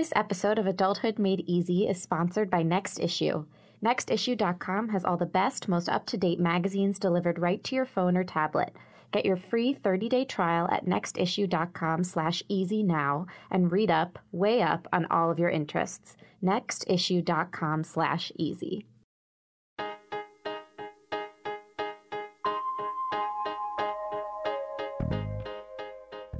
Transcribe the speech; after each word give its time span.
This 0.00 0.14
episode 0.16 0.58
of 0.58 0.66
Adulthood 0.66 1.18
Made 1.18 1.44
Easy 1.46 1.86
is 1.86 2.00
sponsored 2.00 2.48
by 2.48 2.62
Next 2.62 2.98
Issue. 2.98 3.44
NextIssue.com 3.84 4.88
has 4.88 5.04
all 5.04 5.18
the 5.18 5.26
best, 5.26 5.68
most 5.68 5.90
up 5.90 6.06
to 6.06 6.16
date 6.16 6.40
magazines 6.40 6.98
delivered 6.98 7.38
right 7.38 7.62
to 7.64 7.74
your 7.74 7.84
phone 7.84 8.16
or 8.16 8.24
tablet. 8.24 8.74
Get 9.12 9.26
your 9.26 9.36
free 9.36 9.74
30-day 9.74 10.24
trial 10.24 10.66
at 10.72 10.86
nextissue.com 10.86 12.04
slash 12.04 12.42
easy 12.48 12.82
now 12.82 13.26
and 13.50 13.70
read 13.70 13.90
up, 13.90 14.18
way 14.32 14.62
up 14.62 14.88
on 14.90 15.04
all 15.10 15.30
of 15.30 15.38
your 15.38 15.50
interests. 15.50 16.16
nextissue.com 16.42 17.84
slash 17.84 18.32
easy. 18.36 18.86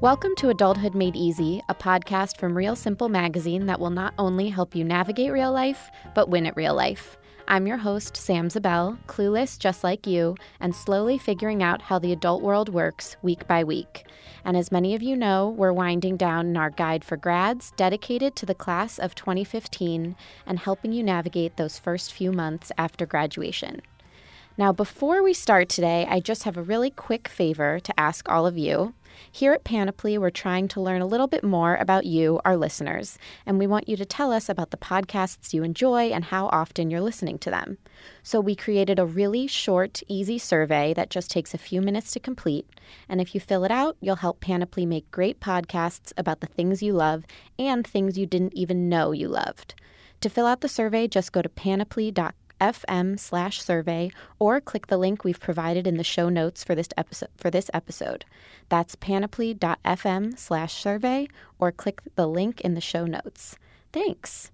Welcome 0.01 0.35
to 0.37 0.49
Adulthood 0.49 0.95
Made 0.95 1.15
Easy, 1.15 1.63
a 1.69 1.75
podcast 1.75 2.39
from 2.39 2.57
Real 2.57 2.75
Simple 2.75 3.11
Magazine 3.11 3.67
that 3.67 3.79
will 3.79 3.91
not 3.91 4.15
only 4.17 4.49
help 4.49 4.75
you 4.75 4.83
navigate 4.83 5.31
real 5.31 5.53
life, 5.53 5.91
but 6.15 6.31
win 6.31 6.47
at 6.47 6.57
real 6.57 6.75
life. 6.75 7.19
I'm 7.49 7.67
your 7.67 7.77
host, 7.77 8.17
Sam 8.17 8.49
Zabel, 8.49 8.97
clueless 9.07 9.59
just 9.59 9.85
like 9.85 10.07
you, 10.07 10.37
and 10.59 10.75
slowly 10.75 11.19
figuring 11.19 11.63
out 11.63 11.83
how 11.83 11.99
the 11.99 12.13
adult 12.13 12.41
world 12.41 12.71
works 12.71 13.19
week 13.21 13.47
by 13.47 13.63
week. 13.63 14.07
And 14.43 14.57
as 14.57 14.73
many 14.73 14.95
of 14.95 15.03
you 15.03 15.17
know, 15.17 15.51
we're 15.51 15.71
winding 15.71 16.17
down 16.17 16.47
in 16.47 16.57
our 16.57 16.71
guide 16.71 17.05
for 17.05 17.19
grads 17.19 17.71
dedicated 17.77 18.37
to 18.37 18.47
the 18.47 18.55
class 18.55 18.99
of 18.99 19.15
2015 19.15 20.17
and 20.47 20.59
helping 20.59 20.93
you 20.93 21.03
navigate 21.03 21.59
those 21.59 21.79
first 21.79 22.15
few 22.15 22.33
months 22.33 22.73
after 22.79 23.05
graduation. 23.05 23.83
Now, 24.61 24.73
before 24.73 25.23
we 25.23 25.33
start 25.33 25.71
today, 25.71 26.07
I 26.07 26.21
just 26.21 26.43
have 26.43 26.59
a 26.59 26.63
really 26.63 26.91
quick 26.91 27.29
favor 27.29 27.81
to 27.81 27.99
ask 27.99 28.29
all 28.29 28.47
of 28.47 28.59
you. 28.59 28.93
Here 29.33 29.55
at 29.55 29.65
Panoply, 29.65 30.19
we're 30.19 30.29
trying 30.29 30.69
to 30.69 30.83
learn 30.83 31.01
a 31.01 31.07
little 31.07 31.29
bit 31.29 31.43
more 31.43 31.77
about 31.77 32.05
you, 32.05 32.43
our 32.45 32.59
listeners, 32.59 33.17
and 33.47 33.59
we 33.59 33.67
want 33.67 33.89
you 33.89 33.97
to 33.97 34.05
tell 34.05 34.31
us 34.31 34.51
about 34.51 34.71
the 34.71 34.77
podcasts 34.77 35.55
you 35.55 35.63
enjoy 35.63 36.11
and 36.11 36.25
how 36.25 36.49
often 36.49 36.91
you're 36.91 37.01
listening 37.01 37.39
to 37.39 37.51
them. 37.51 37.79
So, 38.23 38.39
we 38.39 38.55
created 38.55 38.99
a 38.99 39.07
really 39.07 39.47
short, 39.47 40.03
easy 40.09 40.37
survey 40.37 40.93
that 40.93 41.09
just 41.09 41.31
takes 41.31 41.55
a 41.55 41.65
few 41.67 41.81
minutes 41.81 42.13
to 42.13 42.21
complete. 42.21 42.69
And 43.09 43.19
if 43.19 43.35
you 43.35 43.41
fill 43.41 43.65
it 43.65 43.71
out, 43.71 43.97
you'll 44.03 44.17
help 44.17 44.41
Panoply 44.41 44.85
make 44.85 45.11
great 45.11 45.41
podcasts 45.41 46.13
about 46.19 46.41
the 46.41 46.47
things 46.49 46.83
you 46.83 46.93
love 46.93 47.25
and 47.59 47.87
things 47.87 48.19
you 48.19 48.27
didn't 48.27 48.53
even 48.53 48.91
know 48.91 49.13
you 49.13 49.29
loved. 49.29 49.75
To 50.21 50.29
fill 50.29 50.45
out 50.45 50.61
the 50.61 50.69
survey, 50.69 51.09
just 51.09 51.33
go 51.33 51.41
to 51.41 51.49
panoply.com 51.49 52.35
fm 52.61 53.19
slash 53.19 53.63
survey 53.63 54.11
or 54.39 54.61
click 54.61 54.87
the 54.87 54.99
link 54.99 55.25
we've 55.25 55.41
provided 55.41 55.87
in 55.87 55.97
the 55.97 56.05
show 56.05 56.29
notes 56.29 56.63
for 56.63 56.75
this 56.75 56.89
episode 56.97 57.29
for 57.37 57.51
this 57.51 57.71
episode. 57.73 58.25
That's 58.69 58.95
panoply.fm 58.95 60.39
slash 60.39 60.75
survey 60.75 61.29
or 61.59 61.73
click 61.73 62.01
the 62.15 62.27
link 62.27 62.61
in 62.61 62.75
the 62.75 62.81
show 62.81 63.07
notes. 63.07 63.57
Thanks. 63.93 64.51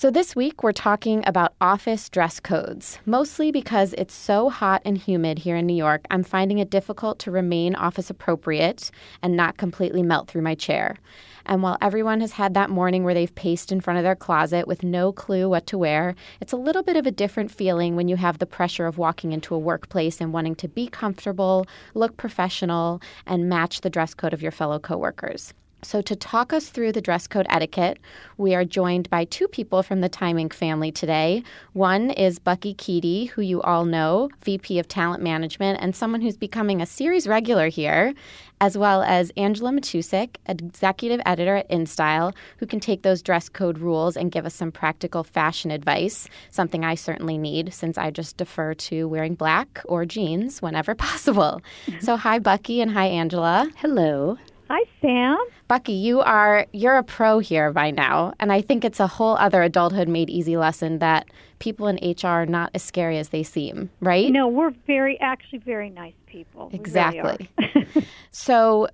So, 0.00 0.10
this 0.10 0.34
week 0.34 0.62
we're 0.62 0.72
talking 0.72 1.22
about 1.26 1.52
office 1.60 2.08
dress 2.08 2.40
codes, 2.40 2.98
mostly 3.04 3.52
because 3.52 3.92
it's 3.98 4.14
so 4.14 4.48
hot 4.48 4.80
and 4.86 4.96
humid 4.96 5.40
here 5.40 5.56
in 5.56 5.66
New 5.66 5.76
York, 5.76 6.06
I'm 6.10 6.22
finding 6.22 6.56
it 6.56 6.70
difficult 6.70 7.18
to 7.18 7.30
remain 7.30 7.74
office 7.74 8.08
appropriate 8.08 8.90
and 9.22 9.36
not 9.36 9.58
completely 9.58 10.02
melt 10.02 10.26
through 10.26 10.40
my 10.40 10.54
chair. 10.54 10.96
And 11.44 11.62
while 11.62 11.76
everyone 11.82 12.22
has 12.22 12.32
had 12.32 12.54
that 12.54 12.70
morning 12.70 13.04
where 13.04 13.12
they've 13.12 13.34
paced 13.34 13.72
in 13.72 13.82
front 13.82 13.98
of 13.98 14.02
their 14.02 14.16
closet 14.16 14.66
with 14.66 14.82
no 14.82 15.12
clue 15.12 15.50
what 15.50 15.66
to 15.66 15.76
wear, 15.76 16.14
it's 16.40 16.54
a 16.54 16.56
little 16.56 16.82
bit 16.82 16.96
of 16.96 17.04
a 17.04 17.10
different 17.10 17.50
feeling 17.50 17.94
when 17.94 18.08
you 18.08 18.16
have 18.16 18.38
the 18.38 18.46
pressure 18.46 18.86
of 18.86 18.96
walking 18.96 19.32
into 19.32 19.54
a 19.54 19.58
workplace 19.58 20.18
and 20.18 20.32
wanting 20.32 20.54
to 20.54 20.68
be 20.68 20.88
comfortable, 20.88 21.66
look 21.92 22.16
professional, 22.16 23.02
and 23.26 23.50
match 23.50 23.82
the 23.82 23.90
dress 23.90 24.14
code 24.14 24.32
of 24.32 24.40
your 24.40 24.50
fellow 24.50 24.78
coworkers. 24.78 25.52
So, 25.82 26.02
to 26.02 26.14
talk 26.14 26.52
us 26.52 26.68
through 26.68 26.92
the 26.92 27.00
dress 27.00 27.26
code 27.26 27.46
etiquette, 27.48 27.98
we 28.36 28.54
are 28.54 28.66
joined 28.66 29.08
by 29.08 29.24
two 29.24 29.48
people 29.48 29.82
from 29.82 30.02
the 30.02 30.10
Time 30.10 30.36
Inc. 30.36 30.52
family 30.52 30.92
today. 30.92 31.42
One 31.72 32.10
is 32.10 32.38
Bucky 32.38 32.74
Keady, 32.74 33.30
who 33.30 33.40
you 33.40 33.62
all 33.62 33.86
know, 33.86 34.28
VP 34.42 34.78
of 34.78 34.88
Talent 34.88 35.22
Management, 35.22 35.78
and 35.80 35.96
someone 35.96 36.20
who's 36.20 36.36
becoming 36.36 36.82
a 36.82 36.86
series 36.86 37.26
regular 37.26 37.68
here, 37.68 38.12
as 38.60 38.76
well 38.76 39.02
as 39.02 39.32
Angela 39.38 39.70
Matusik, 39.70 40.36
Executive 40.46 41.20
Editor 41.24 41.56
at 41.56 41.70
InStyle, 41.70 42.34
who 42.58 42.66
can 42.66 42.78
take 42.78 43.00
those 43.00 43.22
dress 43.22 43.48
code 43.48 43.78
rules 43.78 44.18
and 44.18 44.30
give 44.30 44.44
us 44.44 44.54
some 44.54 44.70
practical 44.70 45.24
fashion 45.24 45.70
advice, 45.70 46.28
something 46.50 46.84
I 46.84 46.94
certainly 46.94 47.38
need 47.38 47.72
since 47.72 47.96
I 47.96 48.10
just 48.10 48.36
defer 48.36 48.74
to 48.74 49.08
wearing 49.08 49.34
black 49.34 49.80
or 49.86 50.04
jeans 50.04 50.60
whenever 50.60 50.94
possible. 51.06 51.62
So, 52.00 52.18
hi, 52.18 52.38
Bucky, 52.38 52.82
and 52.82 52.90
hi, 52.90 53.06
Angela. 53.06 53.70
Hello. 53.76 54.36
Hi, 54.68 54.84
Sam. 55.00 55.38
Bucky, 55.70 55.92
you 55.92 56.20
are 56.20 56.66
you're 56.72 56.96
a 56.96 57.04
pro 57.04 57.38
here 57.38 57.72
by 57.72 57.92
now, 57.92 58.32
and 58.40 58.52
I 58.52 58.60
think 58.60 58.84
it's 58.84 58.98
a 58.98 59.06
whole 59.06 59.36
other 59.36 59.62
adulthood 59.62 60.08
made 60.08 60.28
easy 60.28 60.56
lesson 60.56 60.98
that 60.98 61.28
people 61.60 61.86
in 61.86 61.94
HR 62.04 62.26
are 62.26 62.46
not 62.46 62.72
as 62.74 62.82
scary 62.82 63.18
as 63.18 63.28
they 63.28 63.44
seem, 63.44 63.88
right? 64.00 64.32
No, 64.32 64.48
we're 64.48 64.74
very 64.88 65.16
actually 65.20 65.60
very 65.60 65.88
nice 65.88 66.14
people. 66.26 66.70
Exactly. 66.72 67.48
Really 67.56 68.06
so 68.32 68.88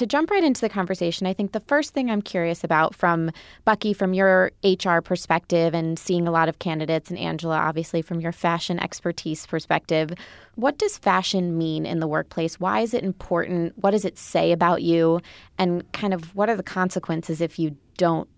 to 0.00 0.06
jump 0.06 0.30
right 0.30 0.42
into 0.42 0.62
the 0.62 0.70
conversation, 0.70 1.26
I 1.26 1.34
think 1.34 1.52
the 1.52 1.60
first 1.60 1.92
thing 1.92 2.10
I'm 2.10 2.22
curious 2.22 2.64
about 2.64 2.94
from 2.94 3.30
Bucky, 3.66 3.92
from 3.92 4.14
your 4.14 4.50
HR 4.64 5.00
perspective 5.00 5.74
and 5.74 5.98
seeing 5.98 6.26
a 6.26 6.30
lot 6.30 6.48
of 6.48 6.58
candidates, 6.58 7.10
and 7.10 7.18
Angela, 7.18 7.58
obviously, 7.58 8.00
from 8.00 8.18
your 8.18 8.32
fashion 8.32 8.80
expertise 8.80 9.46
perspective, 9.46 10.14
what 10.54 10.78
does 10.78 10.96
fashion 10.96 11.58
mean 11.58 11.84
in 11.84 12.00
the 12.00 12.06
workplace? 12.06 12.58
Why 12.58 12.80
is 12.80 12.94
it 12.94 13.04
important? 13.04 13.74
What 13.76 13.90
does 13.90 14.06
it 14.06 14.16
say 14.16 14.52
about 14.52 14.82
you? 14.82 15.20
And 15.58 15.90
kind 15.92 16.14
of 16.14 16.34
what 16.34 16.48
are 16.48 16.56
the 16.56 16.62
consequences 16.62 17.42
if 17.42 17.58
you 17.58 17.76
don't 17.98 18.28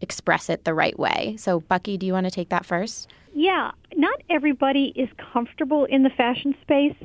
express 0.00 0.48
it 0.48 0.64
the 0.64 0.72
right 0.72 0.98
way? 0.98 1.36
So, 1.38 1.60
Bucky, 1.60 1.98
do 1.98 2.06
you 2.06 2.14
want 2.14 2.24
to 2.24 2.30
take 2.30 2.48
that 2.48 2.64
first? 2.64 3.10
Yeah, 3.34 3.72
not 3.94 4.22
everybody 4.30 4.94
is 4.96 5.10
comfortable 5.34 5.84
in 5.84 6.02
the 6.02 6.10
fashion 6.16 6.54
space. 6.62 6.96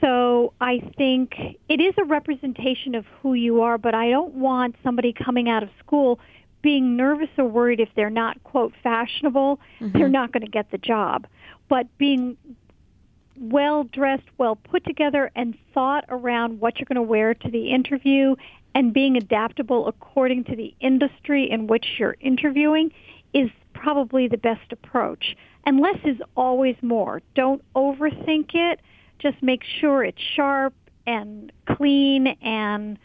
So 0.00 0.52
I 0.60 0.80
think 0.96 1.34
it 1.68 1.80
is 1.80 1.94
a 1.98 2.04
representation 2.04 2.94
of 2.94 3.06
who 3.22 3.34
you 3.34 3.62
are, 3.62 3.78
but 3.78 3.94
I 3.94 4.10
don't 4.10 4.34
want 4.34 4.76
somebody 4.82 5.12
coming 5.12 5.48
out 5.48 5.62
of 5.62 5.70
school 5.78 6.20
being 6.62 6.96
nervous 6.96 7.28
or 7.38 7.44
worried 7.44 7.80
if 7.80 7.88
they're 7.94 8.10
not, 8.10 8.42
quote, 8.42 8.72
fashionable, 8.82 9.60
mm-hmm. 9.80 9.96
they're 9.96 10.08
not 10.08 10.32
going 10.32 10.44
to 10.44 10.50
get 10.50 10.70
the 10.70 10.78
job. 10.78 11.26
But 11.68 11.86
being 11.96 12.36
well 13.38 13.84
dressed, 13.84 14.26
well 14.38 14.56
put 14.56 14.84
together, 14.84 15.30
and 15.36 15.56
thought 15.72 16.04
around 16.08 16.60
what 16.60 16.78
you're 16.78 16.86
going 16.86 16.96
to 16.96 17.02
wear 17.02 17.34
to 17.34 17.50
the 17.50 17.70
interview 17.70 18.34
and 18.74 18.92
being 18.92 19.16
adaptable 19.16 19.86
according 19.86 20.44
to 20.44 20.56
the 20.56 20.74
industry 20.80 21.48
in 21.50 21.66
which 21.66 21.86
you're 21.98 22.16
interviewing 22.20 22.92
is 23.32 23.50
probably 23.72 24.28
the 24.28 24.38
best 24.38 24.72
approach. 24.72 25.36
And 25.64 25.80
less 25.80 25.98
is 26.04 26.18
always 26.36 26.76
more. 26.82 27.22
Don't 27.34 27.62
overthink 27.74 28.54
it 28.54 28.80
just 29.18 29.42
make 29.42 29.62
sure 29.80 30.04
it's 30.04 30.20
sharp 30.34 30.74
and 31.06 31.52
clean 31.66 32.28
and 32.42 32.98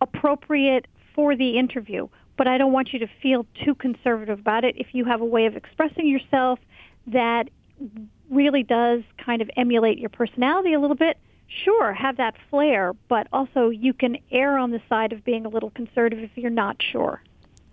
appropriate 0.00 0.86
for 1.14 1.36
the 1.36 1.58
interview. 1.58 2.08
But 2.36 2.46
I 2.46 2.58
don't 2.58 2.72
want 2.72 2.92
you 2.92 2.98
to 3.00 3.08
feel 3.20 3.46
too 3.64 3.74
conservative 3.74 4.38
about 4.38 4.64
it. 4.64 4.76
If 4.76 4.88
you 4.92 5.04
have 5.04 5.20
a 5.20 5.24
way 5.24 5.46
of 5.46 5.56
expressing 5.56 6.08
yourself 6.08 6.58
that 7.06 7.50
really 8.30 8.62
does 8.62 9.02
kind 9.24 9.42
of 9.42 9.50
emulate 9.56 9.98
your 9.98 10.08
personality 10.08 10.72
a 10.72 10.80
little 10.80 10.96
bit, 10.96 11.18
sure, 11.64 11.92
have 11.92 12.16
that 12.16 12.34
flair, 12.48 12.92
but 13.08 13.26
also 13.32 13.68
you 13.68 13.92
can 13.92 14.16
err 14.30 14.56
on 14.56 14.70
the 14.70 14.80
side 14.88 15.12
of 15.12 15.24
being 15.24 15.44
a 15.44 15.48
little 15.48 15.70
conservative 15.70 16.20
if 16.20 16.30
you're 16.36 16.50
not 16.50 16.76
sure. 16.80 17.22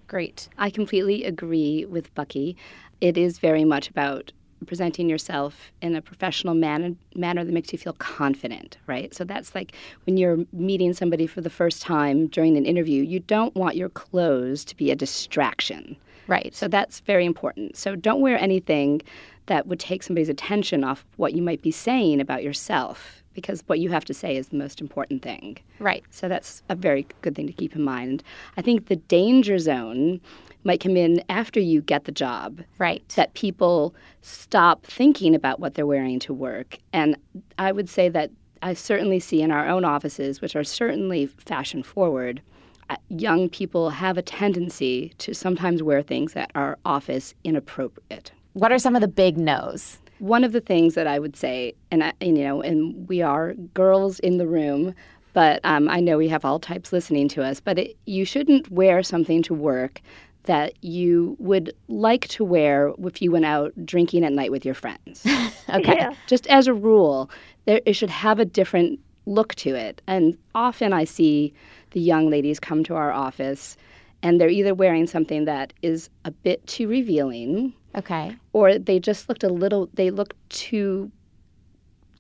Great. 0.08 0.50
I 0.58 0.70
completely 0.70 1.24
agree 1.24 1.86
with 1.86 2.14
Bucky. 2.16 2.58
It 3.00 3.18
is 3.18 3.40
very 3.40 3.64
much 3.64 3.90
about 3.90 4.32
presenting 4.70 5.10
yourself 5.10 5.72
in 5.82 5.96
a 5.96 6.02
professional 6.02 6.54
manner, 6.54 6.96
manner 7.16 7.44
that 7.44 7.52
makes 7.52 7.74
you 7.74 7.80
feel 7.80 7.94
confident, 7.94 8.78
right? 8.86 9.16
So 9.16 9.24
that's 9.24 9.56
like 9.56 9.74
when 10.06 10.16
you're 10.16 10.46
meeting 10.54 10.94
somebody 10.94 11.26
for 11.26 11.42
the 11.42 11.50
first 11.50 11.82
time 11.82 12.28
during 12.28 12.56
an 12.56 12.68
interview, 12.68 13.02
you 13.02 13.20
don't 13.20 13.56
want 13.56 13.76
your 13.76 13.90
clothes 13.90 14.64
to 14.66 14.78
be 14.78 14.92
a 14.92 14.96
distraction. 14.96 15.98
Right. 16.28 16.54
So 16.54 16.68
that's 16.68 17.00
very 17.00 17.26
important. 17.26 17.78
So 17.78 17.96
don't 17.96 18.22
wear 18.22 18.38
anything 18.38 19.02
that 19.48 19.66
would 19.66 19.80
take 19.80 20.04
somebody's 20.04 20.30
attention 20.30 20.84
off 20.84 21.04
what 21.18 21.34
you 21.34 21.42
might 21.42 21.64
be 21.64 21.72
saying 21.72 22.22
about 22.22 22.44
yourself 22.44 23.24
because 23.42 23.64
what 23.68 23.80
you 23.80 23.90
have 23.90 24.06
to 24.06 24.14
say 24.14 24.36
is 24.36 24.50
the 24.50 24.58
most 24.58 24.82
important 24.82 25.22
thing. 25.22 25.58
Right. 25.80 26.04
So 26.10 26.28
that's 26.28 26.64
a 26.70 26.76
very 26.76 27.08
good 27.22 27.36
thing 27.36 27.48
to 27.48 27.54
keep 27.54 27.76
in 27.76 27.84
mind. 27.84 28.24
I 28.58 28.62
think 28.62 28.88
the 28.88 28.96
danger 28.96 29.58
zone 29.58 30.22
might 30.64 30.82
come 30.82 30.98
in 30.98 31.24
after 31.30 31.60
you 31.60 31.82
get 31.82 32.06
the 32.06 32.12
job. 32.12 32.62
Right. 32.78 33.08
That 33.16 33.34
people 33.34 33.96
stop 34.22 34.86
thinking 34.86 35.34
about 35.34 35.60
what 35.60 35.74
they're 35.74 35.88
wearing 35.88 36.20
to 36.20 36.34
work. 36.34 36.78
And 36.94 37.16
I 37.58 37.72
would 37.72 37.90
say 37.90 38.10
that 38.10 38.32
I 38.62 38.74
certainly 38.74 39.20
see 39.20 39.42
in 39.42 39.52
our 39.52 39.68
own 39.68 39.86
offices, 39.86 40.42
which 40.42 40.56
are 40.56 40.64
certainly 40.64 41.28
fashion 41.28 41.82
forward, 41.82 42.42
uh, 42.90 42.98
young 43.10 43.50
people 43.50 43.90
have 43.90 44.18
a 44.18 44.22
tendency 44.22 45.14
to 45.20 45.34
sometimes 45.34 45.82
wear 45.84 46.02
things 46.02 46.34
that 46.34 46.52
are 46.56 46.78
office 46.86 47.34
inappropriate. 47.44 48.32
What 48.54 48.72
are 48.72 48.80
some 48.80 48.96
of 48.96 49.02
the 49.02 49.08
big 49.08 49.38
no's? 49.38 50.00
One 50.20 50.44
of 50.44 50.52
the 50.52 50.62
things 50.62 50.96
that 50.96 51.08
I 51.08 51.20
would 51.20 51.36
say, 51.36 51.74
and, 51.92 52.04
I, 52.04 52.14
you 52.22 52.34
know, 52.34 52.62
and 52.62 53.08
we 53.08 53.22
are 53.22 53.54
girls 53.74 54.20
in 54.20 54.38
the 54.38 54.48
room, 54.48 54.94
but 55.34 55.62
um, 55.64 55.88
I 55.90 56.00
know 56.00 56.18
we 56.18 56.28
have 56.28 56.46
all 56.46 56.60
types 56.60 56.92
listening 56.92 57.28
to 57.30 57.44
us. 57.44 57.60
But 57.60 57.80
it, 57.80 57.98
you 58.06 58.26
shouldn't 58.26 58.72
wear 58.72 59.04
something 59.04 59.42
to 59.44 59.54
work 59.54 60.02
that 60.44 60.74
you 60.84 61.36
would 61.40 61.74
like 61.88 62.28
to 62.30 62.44
wear 62.44 62.94
if 63.04 63.22
you 63.22 63.32
went 63.32 63.46
out 63.46 63.74
drinking 63.86 64.24
at 64.24 64.34
night 64.34 64.52
with 64.52 64.66
your 64.66 64.74
friends. 64.74 65.26
okay. 65.70 65.96
Yeah. 65.96 66.14
Just 66.28 66.48
as 66.48 66.68
a 66.68 66.74
rule, 66.74 67.30
there, 67.66 67.82
it 67.86 67.94
should 67.94 68.10
have 68.10 68.40
a 68.40 68.46
different 68.46 69.00
look 69.26 69.54
to 69.56 69.76
it. 69.76 70.02
And 70.08 70.38
often 70.56 70.92
I 70.92 71.04
see 71.04 71.54
the 71.92 72.00
young 72.00 72.30
ladies 72.30 72.60
come 72.60 72.84
to 72.86 72.96
our 72.96 73.12
office 73.12 73.78
and 74.24 74.40
they're 74.40 74.50
either 74.50 74.74
wearing 74.74 75.08
something 75.08 75.46
that 75.46 75.74
is 75.82 76.10
a 76.26 76.32
bit 76.32 76.66
too 76.68 76.88
revealing 76.88 77.74
Okay. 77.96 78.36
or 78.54 78.78
they 78.78 79.00
just 79.00 79.30
looked 79.30 79.44
a 79.44 79.50
little 79.50 79.90
they 79.94 80.12
looked 80.12 80.36
too 80.50 81.12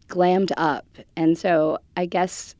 glammed 0.08 0.52
up 0.58 0.86
and 1.16 1.38
so 1.38 1.78
i 1.96 2.06
guess 2.06 2.56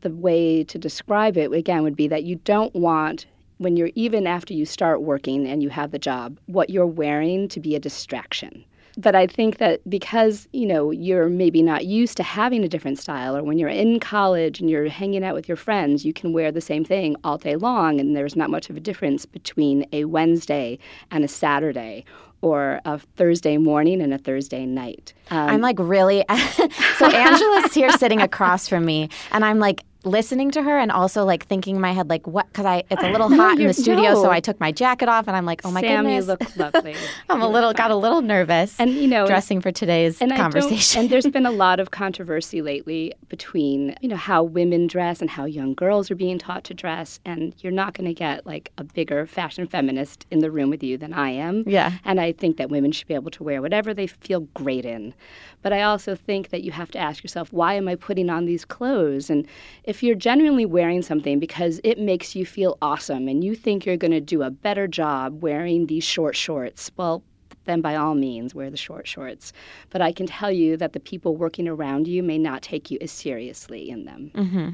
the 0.00 0.10
way 0.10 0.62
to 0.64 0.78
describe 0.78 1.36
it 1.38 1.52
again 1.52 1.82
would 1.82 1.96
be 1.96 2.08
that 2.08 2.24
you 2.24 2.36
don't 2.36 2.74
want 2.74 3.26
when 3.58 3.76
you're 3.76 3.90
even 3.94 4.26
after 4.26 4.52
you 4.52 4.66
start 4.66 5.02
working 5.02 5.46
and 5.46 5.62
you 5.62 5.70
have 5.70 5.90
the 5.90 5.98
job 5.98 6.38
what 6.46 6.68
you're 6.68 6.86
wearing 6.86 7.48
to 7.48 7.60
be 7.60 7.74
a 7.74 7.80
distraction 7.80 8.64
but 8.96 9.14
i 9.14 9.26
think 9.26 9.58
that 9.58 9.80
because 9.88 10.48
you 10.52 10.66
know 10.66 10.90
you're 10.90 11.28
maybe 11.28 11.62
not 11.62 11.86
used 11.86 12.16
to 12.16 12.22
having 12.22 12.64
a 12.64 12.68
different 12.68 12.98
style 12.98 13.36
or 13.36 13.42
when 13.42 13.58
you're 13.58 13.68
in 13.68 14.00
college 14.00 14.60
and 14.60 14.70
you're 14.70 14.88
hanging 14.88 15.24
out 15.24 15.34
with 15.34 15.48
your 15.48 15.56
friends 15.56 16.04
you 16.04 16.12
can 16.12 16.32
wear 16.32 16.52
the 16.52 16.60
same 16.60 16.84
thing 16.84 17.16
all 17.24 17.38
day 17.38 17.56
long 17.56 18.00
and 18.00 18.16
there's 18.16 18.36
not 18.36 18.50
much 18.50 18.70
of 18.70 18.76
a 18.76 18.80
difference 18.80 19.26
between 19.26 19.86
a 19.92 20.04
wednesday 20.04 20.78
and 21.10 21.24
a 21.24 21.28
saturday 21.28 22.04
or 22.42 22.80
a 22.84 22.98
Thursday 22.98 23.56
morning 23.56 24.02
and 24.02 24.12
a 24.12 24.18
Thursday 24.18 24.66
night. 24.66 25.14
Um, 25.30 25.48
I'm 25.48 25.60
like 25.60 25.76
really. 25.78 26.24
so 26.98 27.06
Angela's 27.06 27.72
here 27.72 27.90
sitting 27.92 28.20
across 28.20 28.68
from 28.68 28.84
me, 28.84 29.08
and 29.30 29.44
I'm 29.44 29.60
like 29.60 29.84
listening 30.04 30.50
to 30.52 30.62
her 30.62 30.78
and 30.78 30.90
also 30.90 31.24
like 31.24 31.46
thinking 31.46 31.76
in 31.76 31.80
my 31.80 31.92
head 31.92 32.08
like 32.08 32.26
what 32.26 32.46
because 32.48 32.66
I 32.66 32.84
it's 32.90 33.02
a 33.02 33.10
little 33.10 33.28
hot 33.28 33.58
in 33.58 33.66
the 33.66 33.74
studio, 33.74 34.14
so. 34.14 34.30
I 34.30 34.40
took 34.40 34.58
my 34.60 34.72
jacket 34.72 35.08
off 35.08 35.28
and 35.28 35.36
I'm 35.36 35.46
like, 35.46 35.62
oh 35.64 35.70
my 35.70 35.80
Sam, 35.80 36.04
goodness, 36.04 36.26
you 36.26 36.30
look 36.30 36.56
lovely. 36.74 36.96
I'm 37.28 37.42
a 37.42 37.48
little 37.48 37.72
got 37.72 37.90
a 37.90 37.96
little 37.96 38.22
nervous. 38.22 38.78
And 38.80 38.90
you 38.90 39.06
know, 39.06 39.26
dressing 39.26 39.60
for 39.60 39.70
today's 39.70 40.20
and 40.20 40.34
conversation. 40.34 41.02
and 41.02 41.10
there's 41.10 41.26
been 41.30 41.46
a 41.46 41.50
lot 41.50 41.80
of 41.80 41.90
controversy 41.90 42.62
lately 42.62 43.12
between 43.28 43.96
you 44.00 44.08
know 44.08 44.16
how 44.16 44.42
women 44.42 44.86
dress 44.86 45.20
and 45.20 45.30
how 45.30 45.44
young 45.44 45.74
girls 45.74 46.10
are 46.10 46.16
being 46.16 46.38
taught 46.38 46.64
to 46.64 46.74
dress, 46.74 47.20
and 47.24 47.54
you're 47.58 47.72
not 47.72 47.94
going 47.94 48.06
to 48.06 48.14
get 48.14 48.46
like 48.46 48.72
a 48.78 48.84
bigger 48.84 49.26
fashion 49.26 49.66
feminist 49.66 50.26
in 50.30 50.40
the 50.40 50.50
room 50.50 50.70
with 50.70 50.82
you 50.82 50.96
than 50.98 51.12
I 51.12 51.30
am. 51.30 51.64
Yeah. 51.66 51.92
And 52.04 52.20
I 52.20 52.32
think 52.32 52.56
that 52.56 52.70
women 52.70 52.92
should 52.92 53.06
be 53.06 53.14
able 53.14 53.30
to 53.32 53.42
wear 53.42 53.62
whatever 53.62 53.94
they 53.94 54.06
feel 54.06 54.40
great 54.54 54.84
in. 54.84 55.14
But 55.62 55.72
I 55.72 55.82
also 55.82 56.14
think 56.14 56.50
that 56.50 56.62
you 56.62 56.72
have 56.72 56.90
to 56.90 56.98
ask 56.98 57.22
yourself, 57.22 57.52
why 57.52 57.74
am 57.74 57.88
I 57.88 57.94
putting 57.94 58.28
on 58.28 58.46
these 58.46 58.64
clothes? 58.64 59.30
And 59.30 59.46
if 59.84 60.02
you're 60.02 60.14
genuinely 60.16 60.66
wearing 60.66 61.02
something 61.02 61.38
because 61.38 61.80
it 61.84 61.98
makes 61.98 62.34
you 62.34 62.44
feel 62.44 62.76
awesome 62.82 63.28
and 63.28 63.42
you 63.44 63.54
think 63.54 63.86
you're 63.86 63.96
going 63.96 64.10
to 64.12 64.20
do 64.20 64.42
a 64.42 64.50
better 64.50 64.86
job 64.86 65.42
wearing 65.42 65.86
these 65.86 66.04
short 66.04 66.36
shorts, 66.36 66.90
well, 66.96 67.22
then 67.64 67.80
by 67.80 67.94
all 67.94 68.14
means 68.14 68.54
wear 68.54 68.70
the 68.70 68.76
short 68.76 69.06
shorts. 69.06 69.52
But 69.90 70.02
I 70.02 70.12
can 70.12 70.26
tell 70.26 70.50
you 70.50 70.76
that 70.78 70.92
the 70.94 71.00
people 71.00 71.36
working 71.36 71.68
around 71.68 72.08
you 72.08 72.22
may 72.22 72.38
not 72.38 72.62
take 72.62 72.90
you 72.90 72.98
as 73.00 73.12
seriously 73.12 73.88
in 73.88 74.04
them. 74.04 74.30
Mm-hmm. 74.34 74.68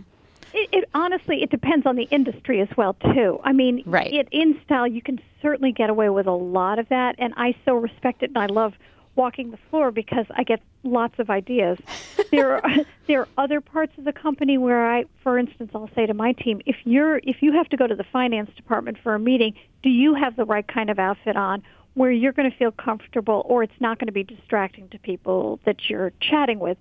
It, 0.55 0.69
it 0.73 0.89
honestly, 0.95 1.43
it 1.43 1.51
depends 1.51 1.85
on 1.85 1.97
the 1.97 2.05
industry 2.05 2.63
as 2.63 2.69
well 2.77 2.95
too. 2.95 3.39
I 3.45 3.53
mean, 3.53 3.83
Right. 3.85 4.11
it, 4.11 4.31
InStyle, 4.33 4.91
you 4.91 5.03
can 5.03 5.21
certainly 5.43 5.73
get 5.73 5.91
away 5.91 6.09
with 6.09 6.27
a 6.27 6.33
lot 6.33 6.79
of 6.79 6.89
that, 6.89 7.17
and 7.19 7.35
I 7.37 7.55
so 7.67 7.75
respect 7.75 8.23
it, 8.23 8.31
and 8.31 8.39
I 8.39 8.47
love 8.47 8.73
walking 9.19 9.51
the 9.51 9.59
floor 9.69 9.91
because 9.91 10.25
I 10.31 10.45
get 10.45 10.63
lots 10.85 11.19
of 11.19 11.29
ideas. 11.29 11.79
there 12.31 12.65
are 12.65 12.77
there 13.07 13.21
are 13.23 13.29
other 13.37 13.61
parts 13.61 13.93
of 13.99 14.05
the 14.05 14.13
company 14.13 14.57
where 14.57 14.89
I, 14.91 15.05
for 15.23 15.37
instance, 15.39 15.73
I'll 15.75 15.91
say 15.95 16.07
to 16.07 16.15
my 16.15 16.33
team, 16.33 16.63
if 16.65 16.77
you're 16.85 17.19
if 17.19 17.43
you 17.43 17.53
have 17.53 17.69
to 17.71 17.77
go 17.77 17.87
to 17.87 17.95
the 17.95 18.05
finance 18.05 18.51
department 18.57 18.97
for 19.03 19.15
a 19.15 19.19
meeting, 19.19 19.55
do 19.83 19.91
you 19.91 20.15
have 20.15 20.37
the 20.37 20.45
right 20.47 20.67
kind 20.67 20.89
of 20.89 20.99
outfit 20.99 21.37
on? 21.37 21.63
Where 21.95 22.13
you're 22.13 22.33
going 22.33 22.49
to 22.49 22.57
feel 22.57 22.71
comfortable, 22.71 23.43
or 23.47 23.65
it's 23.65 23.81
not 23.81 23.99
going 23.99 24.07
to 24.07 24.13
be 24.13 24.23
distracting 24.23 24.89
to 24.91 24.99
people 25.01 25.59
that 25.65 25.91
you're 25.91 26.13
chatting 26.21 26.61
with. 26.61 26.79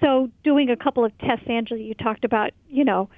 So 0.00 0.30
doing 0.44 0.70
a 0.70 0.76
couple 0.76 1.04
of 1.04 1.16
tests, 1.18 1.46
Angela, 1.48 1.80
you 1.80 1.94
talked 1.94 2.24
about, 2.24 2.52
you 2.68 2.84
know, 2.84 3.08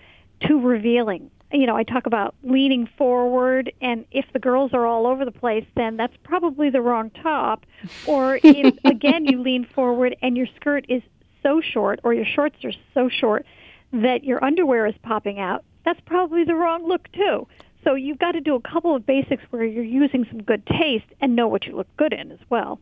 too 0.41 0.59
revealing. 0.61 1.31
You 1.53 1.67
know, 1.67 1.77
I 1.77 1.85
talk 1.85 2.07
about 2.07 2.35
leaning 2.43 2.89
forward, 2.99 3.73
and 3.81 4.05
if 4.11 4.25
the 4.33 4.39
girls 4.39 4.73
are 4.73 4.87
all 4.87 5.07
over 5.07 5.25
the 5.25 5.31
place, 5.31 5.65
then 5.77 5.97
that's 5.97 6.17
probably 6.25 6.71
the 6.71 6.81
wrong 6.81 7.11
top. 7.11 7.65
Or 8.07 8.41
if, 8.43 8.75
again, 8.85 9.25
you 9.27 9.41
lean 9.41 9.67
forward 9.75 10.17
and 10.21 10.37
your 10.37 10.49
skirt 10.57 10.87
is 10.89 11.03
so 11.43 11.61
short, 11.61 12.01
or 12.03 12.13
your 12.15 12.25
shorts 12.25 12.57
are 12.65 12.73
so 12.93 13.09
short 13.09 13.47
that 13.93 14.25
your 14.25 14.43
underwear 14.43 14.87
is 14.87 14.95
popping 15.03 15.39
out, 15.39 15.65
that's 15.85 16.01
probably 16.07 16.45
the 16.45 16.55
wrong 16.55 16.89
look, 16.89 17.11
too. 17.13 17.47
So 17.85 17.95
you've 17.95 18.19
got 18.19 18.33
to 18.33 18.41
do 18.41 18.55
a 18.55 18.61
couple 18.61 18.97
of 18.97 19.07
basics 19.07 19.43
where 19.51 19.65
you're 19.65 19.85
using 19.85 20.27
some 20.31 20.43
good 20.43 20.67
taste 20.67 21.05
and 21.21 21.37
know 21.37 21.47
what 21.47 21.67
you 21.67 21.77
look 21.77 21.95
good 21.97 22.13
in 22.15 22.33
as 22.33 22.39
well. 22.49 22.81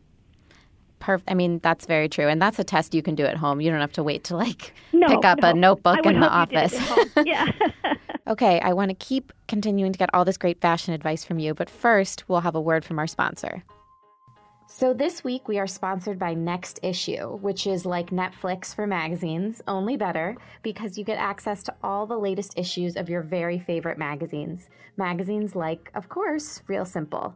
Perfect. 1.03 1.29
I 1.29 1.33
mean, 1.33 1.59
that's 1.61 1.85
very 1.85 2.07
true, 2.07 2.29
and 2.29 2.41
that's 2.41 2.59
a 2.59 2.63
test 2.63 2.93
you 2.93 3.01
can 3.03 3.13
do 3.13 3.25
at 3.25 3.35
home. 3.35 3.59
You 3.59 3.69
don't 3.69 3.81
have 3.81 3.91
to 3.93 4.03
wait 4.03 4.23
to 4.25 4.37
like 4.37 4.73
No, 4.93 5.09
pick 5.09 5.25
up 5.25 5.41
no. 5.41 5.49
a 5.49 5.53
notebook 5.53 6.05
in 6.05 6.21
the 6.21 6.29
hope 6.29 6.51
you 6.51 6.57
did 6.59 6.73
office. 6.73 7.17
it. 7.17 7.27
Yeah. 7.27 7.51
Okay, 8.25 8.61
I 8.61 8.71
want 8.71 8.87
to 8.87 8.95
keep 8.95 9.33
continuing 9.49 9.91
to 9.91 9.99
get 9.99 10.09
all 10.13 10.23
this 10.23 10.37
great 10.37 10.61
fashion 10.61 10.93
advice 10.93 11.25
from 11.25 11.39
you, 11.39 11.53
but 11.53 11.69
first, 11.69 12.23
we'll 12.29 12.39
have 12.39 12.55
a 12.55 12.61
word 12.61 12.85
from 12.85 12.97
our 12.97 13.05
sponsor. 13.05 13.65
So, 14.69 14.93
this 14.93 15.25
week 15.25 15.49
we 15.49 15.59
are 15.59 15.67
sponsored 15.67 16.17
by 16.17 16.33
Next 16.33 16.79
Issue, 16.81 17.35
which 17.41 17.67
is 17.67 17.85
like 17.85 18.11
Netflix 18.11 18.73
for 18.73 18.87
magazines, 18.87 19.61
only 19.67 19.97
better 19.97 20.37
because 20.61 20.97
you 20.97 21.03
get 21.03 21.17
access 21.17 21.63
to 21.63 21.75
all 21.83 22.07
the 22.07 22.17
latest 22.17 22.57
issues 22.57 22.95
of 22.95 23.09
your 23.09 23.23
very 23.23 23.59
favorite 23.59 23.97
magazines. 23.97 24.69
Magazines 24.95 25.53
like, 25.53 25.91
of 25.93 26.07
course, 26.07 26.63
Real 26.67 26.85
Simple. 26.85 27.35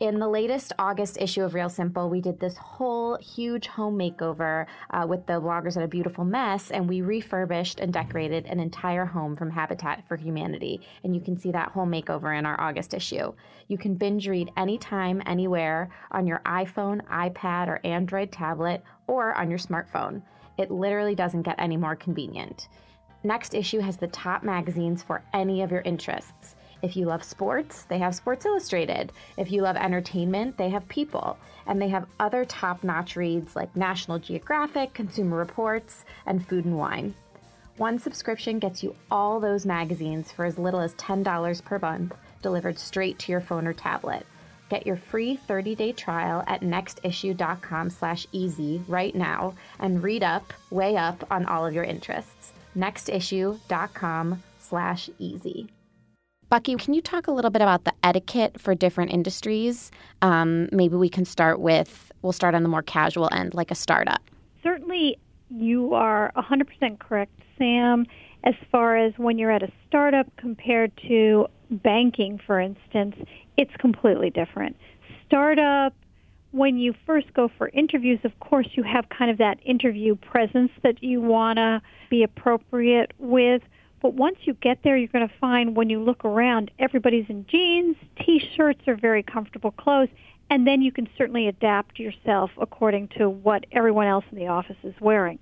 In 0.00 0.18
the 0.18 0.26
latest 0.28 0.72
August 0.76 1.18
issue 1.20 1.44
of 1.44 1.54
Real 1.54 1.68
Simple, 1.68 2.10
we 2.10 2.20
did 2.20 2.40
this 2.40 2.56
whole 2.56 3.16
huge 3.18 3.68
home 3.68 3.96
makeover 3.96 4.66
uh, 4.90 5.06
with 5.08 5.24
the 5.26 5.34
bloggers 5.34 5.76
at 5.76 5.84
a 5.84 5.88
beautiful 5.88 6.24
mess, 6.24 6.72
and 6.72 6.88
we 6.88 7.00
refurbished 7.00 7.78
and 7.78 7.92
decorated 7.92 8.44
an 8.46 8.58
entire 8.58 9.04
home 9.04 9.36
from 9.36 9.52
Habitat 9.52 10.02
for 10.08 10.16
Humanity. 10.16 10.80
And 11.04 11.14
you 11.14 11.20
can 11.20 11.38
see 11.38 11.52
that 11.52 11.70
whole 11.70 11.86
makeover 11.86 12.36
in 12.36 12.44
our 12.44 12.60
August 12.60 12.92
issue. 12.92 13.34
You 13.68 13.78
can 13.78 13.94
binge 13.94 14.26
read 14.28 14.50
anytime, 14.56 15.22
anywhere 15.26 15.90
on 16.10 16.26
your 16.26 16.42
iPhone, 16.44 17.00
iPad, 17.06 17.68
or 17.68 17.80
Android 17.84 18.32
tablet, 18.32 18.82
or 19.06 19.32
on 19.34 19.48
your 19.48 19.60
smartphone. 19.60 20.22
It 20.58 20.72
literally 20.72 21.14
doesn't 21.14 21.42
get 21.42 21.60
any 21.60 21.76
more 21.76 21.94
convenient. 21.94 22.66
Next 23.22 23.54
issue 23.54 23.78
has 23.78 23.96
the 23.96 24.08
top 24.08 24.42
magazines 24.42 25.04
for 25.04 25.22
any 25.32 25.62
of 25.62 25.70
your 25.70 25.82
interests. 25.82 26.56
If 26.84 26.96
you 26.96 27.06
love 27.06 27.24
sports, 27.24 27.84
they 27.84 27.96
have 27.96 28.14
Sports 28.14 28.44
Illustrated. 28.44 29.10
If 29.38 29.50
you 29.50 29.62
love 29.62 29.76
entertainment, 29.76 30.58
they 30.58 30.68
have 30.68 30.86
People. 30.86 31.38
And 31.66 31.80
they 31.80 31.88
have 31.88 32.06
other 32.20 32.44
top 32.44 32.84
notch 32.84 33.16
reads 33.16 33.56
like 33.56 33.74
National 33.74 34.18
Geographic, 34.18 34.92
Consumer 34.92 35.38
Reports, 35.38 36.04
and 36.26 36.46
Food 36.46 36.66
and 36.66 36.76
Wine. 36.76 37.14
One 37.78 37.98
subscription 37.98 38.58
gets 38.58 38.82
you 38.82 38.94
all 39.10 39.40
those 39.40 39.64
magazines 39.64 40.30
for 40.30 40.44
as 40.44 40.58
little 40.58 40.80
as 40.80 40.92
$10 40.96 41.64
per 41.64 41.78
month, 41.78 42.14
delivered 42.42 42.78
straight 42.78 43.18
to 43.20 43.32
your 43.32 43.40
phone 43.40 43.66
or 43.66 43.72
tablet. 43.72 44.26
Get 44.68 44.86
your 44.86 44.96
free 44.96 45.40
30-day 45.48 45.92
trial 45.92 46.44
at 46.46 46.60
nextissue.com 46.60 47.88
slash 47.88 48.26
easy 48.30 48.82
right 48.88 49.14
now 49.14 49.54
and 49.78 50.02
read 50.02 50.22
up, 50.22 50.52
way 50.68 50.98
up 50.98 51.26
on 51.30 51.46
all 51.46 51.64
of 51.64 51.72
your 51.72 51.84
interests. 51.84 52.52
nextissue.com 52.76 54.42
slash 54.58 55.08
easy. 55.18 55.70
Bucky, 56.48 56.74
can 56.76 56.94
you 56.94 57.00
talk 57.02 57.26
a 57.26 57.32
little 57.32 57.50
bit 57.50 57.62
about 57.62 57.84
the 57.84 57.92
etiquette 58.02 58.60
for 58.60 58.74
different 58.74 59.12
industries? 59.12 59.90
Um, 60.22 60.68
maybe 60.72 60.96
we 60.96 61.08
can 61.08 61.24
start 61.24 61.60
with, 61.60 62.12
we'll 62.22 62.32
start 62.32 62.54
on 62.54 62.62
the 62.62 62.68
more 62.68 62.82
casual 62.82 63.28
end, 63.32 63.54
like 63.54 63.70
a 63.70 63.74
startup. 63.74 64.22
certainly 64.62 65.18
you 65.50 65.94
are 65.94 66.32
100% 66.36 66.98
correct, 66.98 67.32
Sam, 67.58 68.06
as 68.44 68.54
far 68.70 68.96
as 68.96 69.12
when 69.16 69.38
you're 69.38 69.50
at 69.50 69.62
a 69.62 69.72
startup 69.88 70.26
compared 70.36 70.92
to 71.08 71.46
banking, 71.70 72.40
for 72.46 72.60
instance, 72.60 73.16
it's 73.56 73.74
completely 73.78 74.30
different. 74.30 74.76
Startup, 75.26 75.94
when 76.52 76.76
you 76.78 76.94
first 77.06 77.32
go 77.34 77.50
for 77.58 77.68
interviews, 77.70 78.20
of 78.24 78.38
course, 78.40 78.68
you 78.72 78.82
have 78.82 79.08
kind 79.08 79.30
of 79.30 79.38
that 79.38 79.58
interview 79.64 80.14
presence 80.14 80.70
that 80.82 81.02
you 81.02 81.20
want 81.20 81.56
to 81.56 81.82
be 82.10 82.22
appropriate 82.22 83.12
with. 83.18 83.62
But 84.04 84.12
once 84.12 84.36
you 84.42 84.52
get 84.52 84.80
there, 84.84 84.98
you're 84.98 85.08
going 85.08 85.26
to 85.26 85.34
find 85.40 85.74
when 85.74 85.88
you 85.88 85.98
look 85.98 86.26
around, 86.26 86.70
everybody's 86.78 87.24
in 87.30 87.46
jeans, 87.46 87.96
t-shirts 88.20 88.82
are 88.86 88.96
very 88.96 89.22
comfortable 89.22 89.70
clothes, 89.70 90.10
and 90.50 90.66
then 90.66 90.82
you 90.82 90.92
can 90.92 91.08
certainly 91.16 91.48
adapt 91.48 91.98
yourself 91.98 92.50
according 92.60 93.08
to 93.16 93.30
what 93.30 93.64
everyone 93.72 94.06
else 94.06 94.26
in 94.30 94.36
the 94.36 94.46
office 94.46 94.76
is 94.82 94.92
wearing. 95.00 95.38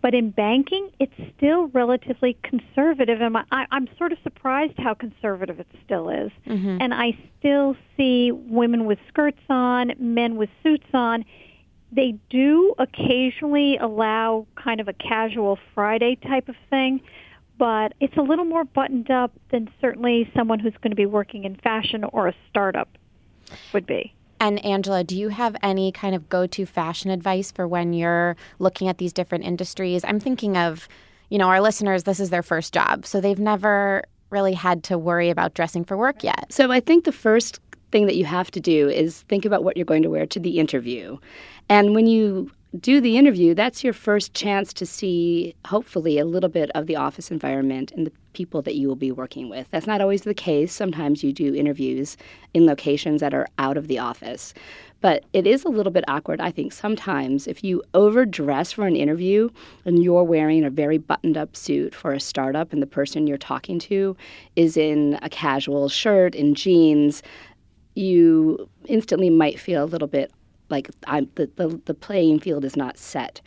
But 0.00 0.14
in 0.14 0.30
banking, 0.30 0.90
it's 1.00 1.12
still 1.36 1.66
relatively 1.70 2.36
conservative, 2.44 3.20
and 3.20 3.36
I, 3.36 3.66
I'm 3.72 3.88
sort 3.98 4.12
of 4.12 4.18
surprised 4.22 4.74
how 4.78 4.94
conservative 4.94 5.58
it 5.58 5.66
still 5.84 6.08
is. 6.08 6.30
Mm-hmm. 6.46 6.76
And 6.82 6.94
I 6.94 7.18
still 7.40 7.74
see 7.96 8.30
women 8.30 8.84
with 8.84 9.00
skirts 9.08 9.42
on, 9.48 9.90
men 9.98 10.36
with 10.36 10.50
suits 10.62 10.86
on. 10.94 11.24
They 11.90 12.14
do 12.30 12.74
occasionally 12.78 13.76
allow 13.76 14.46
kind 14.54 14.80
of 14.80 14.86
a 14.86 14.92
casual 14.92 15.58
Friday 15.74 16.14
type 16.14 16.48
of 16.48 16.54
thing, 16.70 17.00
but 17.58 17.94
it's 18.00 18.16
a 18.16 18.22
little 18.22 18.44
more 18.44 18.64
buttoned 18.64 19.10
up 19.10 19.32
than 19.50 19.68
certainly 19.80 20.30
someone 20.34 20.58
who's 20.58 20.74
going 20.82 20.90
to 20.90 20.96
be 20.96 21.06
working 21.06 21.44
in 21.44 21.56
fashion 21.56 22.04
or 22.04 22.28
a 22.28 22.34
startup 22.50 22.88
would 23.72 23.86
be. 23.86 24.14
And 24.40 24.64
Angela, 24.64 25.04
do 25.04 25.16
you 25.16 25.28
have 25.28 25.56
any 25.62 25.92
kind 25.92 26.14
of 26.14 26.28
go 26.28 26.46
to 26.46 26.66
fashion 26.66 27.10
advice 27.10 27.52
for 27.52 27.66
when 27.66 27.92
you're 27.92 28.36
looking 28.58 28.88
at 28.88 28.98
these 28.98 29.12
different 29.12 29.44
industries? 29.44 30.04
I'm 30.04 30.20
thinking 30.20 30.56
of, 30.56 30.88
you 31.30 31.38
know, 31.38 31.48
our 31.48 31.60
listeners, 31.60 32.02
this 32.02 32.20
is 32.20 32.30
their 32.30 32.42
first 32.42 32.74
job. 32.74 33.06
So 33.06 33.20
they've 33.20 33.38
never 33.38 34.02
really 34.30 34.52
had 34.52 34.82
to 34.84 34.98
worry 34.98 35.30
about 35.30 35.54
dressing 35.54 35.84
for 35.84 35.96
work 35.96 36.24
yet. 36.24 36.52
So 36.52 36.70
I 36.72 36.80
think 36.80 37.04
the 37.04 37.12
first 37.12 37.60
thing 37.92 38.06
that 38.06 38.16
you 38.16 38.24
have 38.24 38.50
to 38.50 38.60
do 38.60 38.88
is 38.88 39.22
think 39.22 39.44
about 39.44 39.62
what 39.62 39.76
you're 39.76 39.86
going 39.86 40.02
to 40.02 40.10
wear 40.10 40.26
to 40.26 40.40
the 40.40 40.58
interview. 40.58 41.16
And 41.68 41.94
when 41.94 42.06
you 42.06 42.50
do 42.80 43.00
the 43.00 43.16
interview, 43.16 43.54
that's 43.54 43.84
your 43.84 43.92
first 43.92 44.34
chance 44.34 44.72
to 44.72 44.86
see, 44.86 45.54
hopefully, 45.66 46.18
a 46.18 46.24
little 46.24 46.48
bit 46.48 46.70
of 46.74 46.86
the 46.86 46.96
office 46.96 47.30
environment 47.30 47.92
and 47.92 48.06
the 48.06 48.12
people 48.32 48.62
that 48.62 48.74
you 48.74 48.88
will 48.88 48.96
be 48.96 49.12
working 49.12 49.48
with. 49.48 49.68
That's 49.70 49.86
not 49.86 50.00
always 50.00 50.22
the 50.22 50.34
case. 50.34 50.72
Sometimes 50.72 51.22
you 51.22 51.32
do 51.32 51.54
interviews 51.54 52.16
in 52.52 52.66
locations 52.66 53.20
that 53.20 53.32
are 53.32 53.46
out 53.58 53.76
of 53.76 53.86
the 53.86 54.00
office. 54.00 54.54
But 55.00 55.24
it 55.32 55.46
is 55.46 55.64
a 55.64 55.68
little 55.68 55.92
bit 55.92 56.04
awkward, 56.08 56.40
I 56.40 56.50
think, 56.50 56.72
sometimes 56.72 57.46
if 57.46 57.62
you 57.62 57.82
overdress 57.92 58.72
for 58.72 58.86
an 58.86 58.96
interview 58.96 59.50
and 59.84 60.02
you're 60.02 60.24
wearing 60.24 60.64
a 60.64 60.70
very 60.70 60.98
buttoned 60.98 61.36
up 61.36 61.54
suit 61.54 61.94
for 61.94 62.12
a 62.12 62.20
startup 62.20 62.72
and 62.72 62.82
the 62.82 62.86
person 62.86 63.26
you're 63.26 63.36
talking 63.36 63.78
to 63.80 64.16
is 64.56 64.76
in 64.76 65.18
a 65.22 65.28
casual 65.28 65.88
shirt 65.88 66.34
and 66.34 66.56
jeans, 66.56 67.22
you 67.94 68.68
instantly 68.86 69.30
might 69.30 69.60
feel 69.60 69.84
a 69.84 69.86
little 69.86 70.08
bit 70.08 70.32
like 70.74 70.90
I'm, 71.06 71.28
the, 71.36 71.48
the, 71.56 71.80
the 71.86 71.94
playing 71.94 72.40
field 72.40 72.64
is 72.64 72.76
not 72.76 72.98
set. 72.98 73.40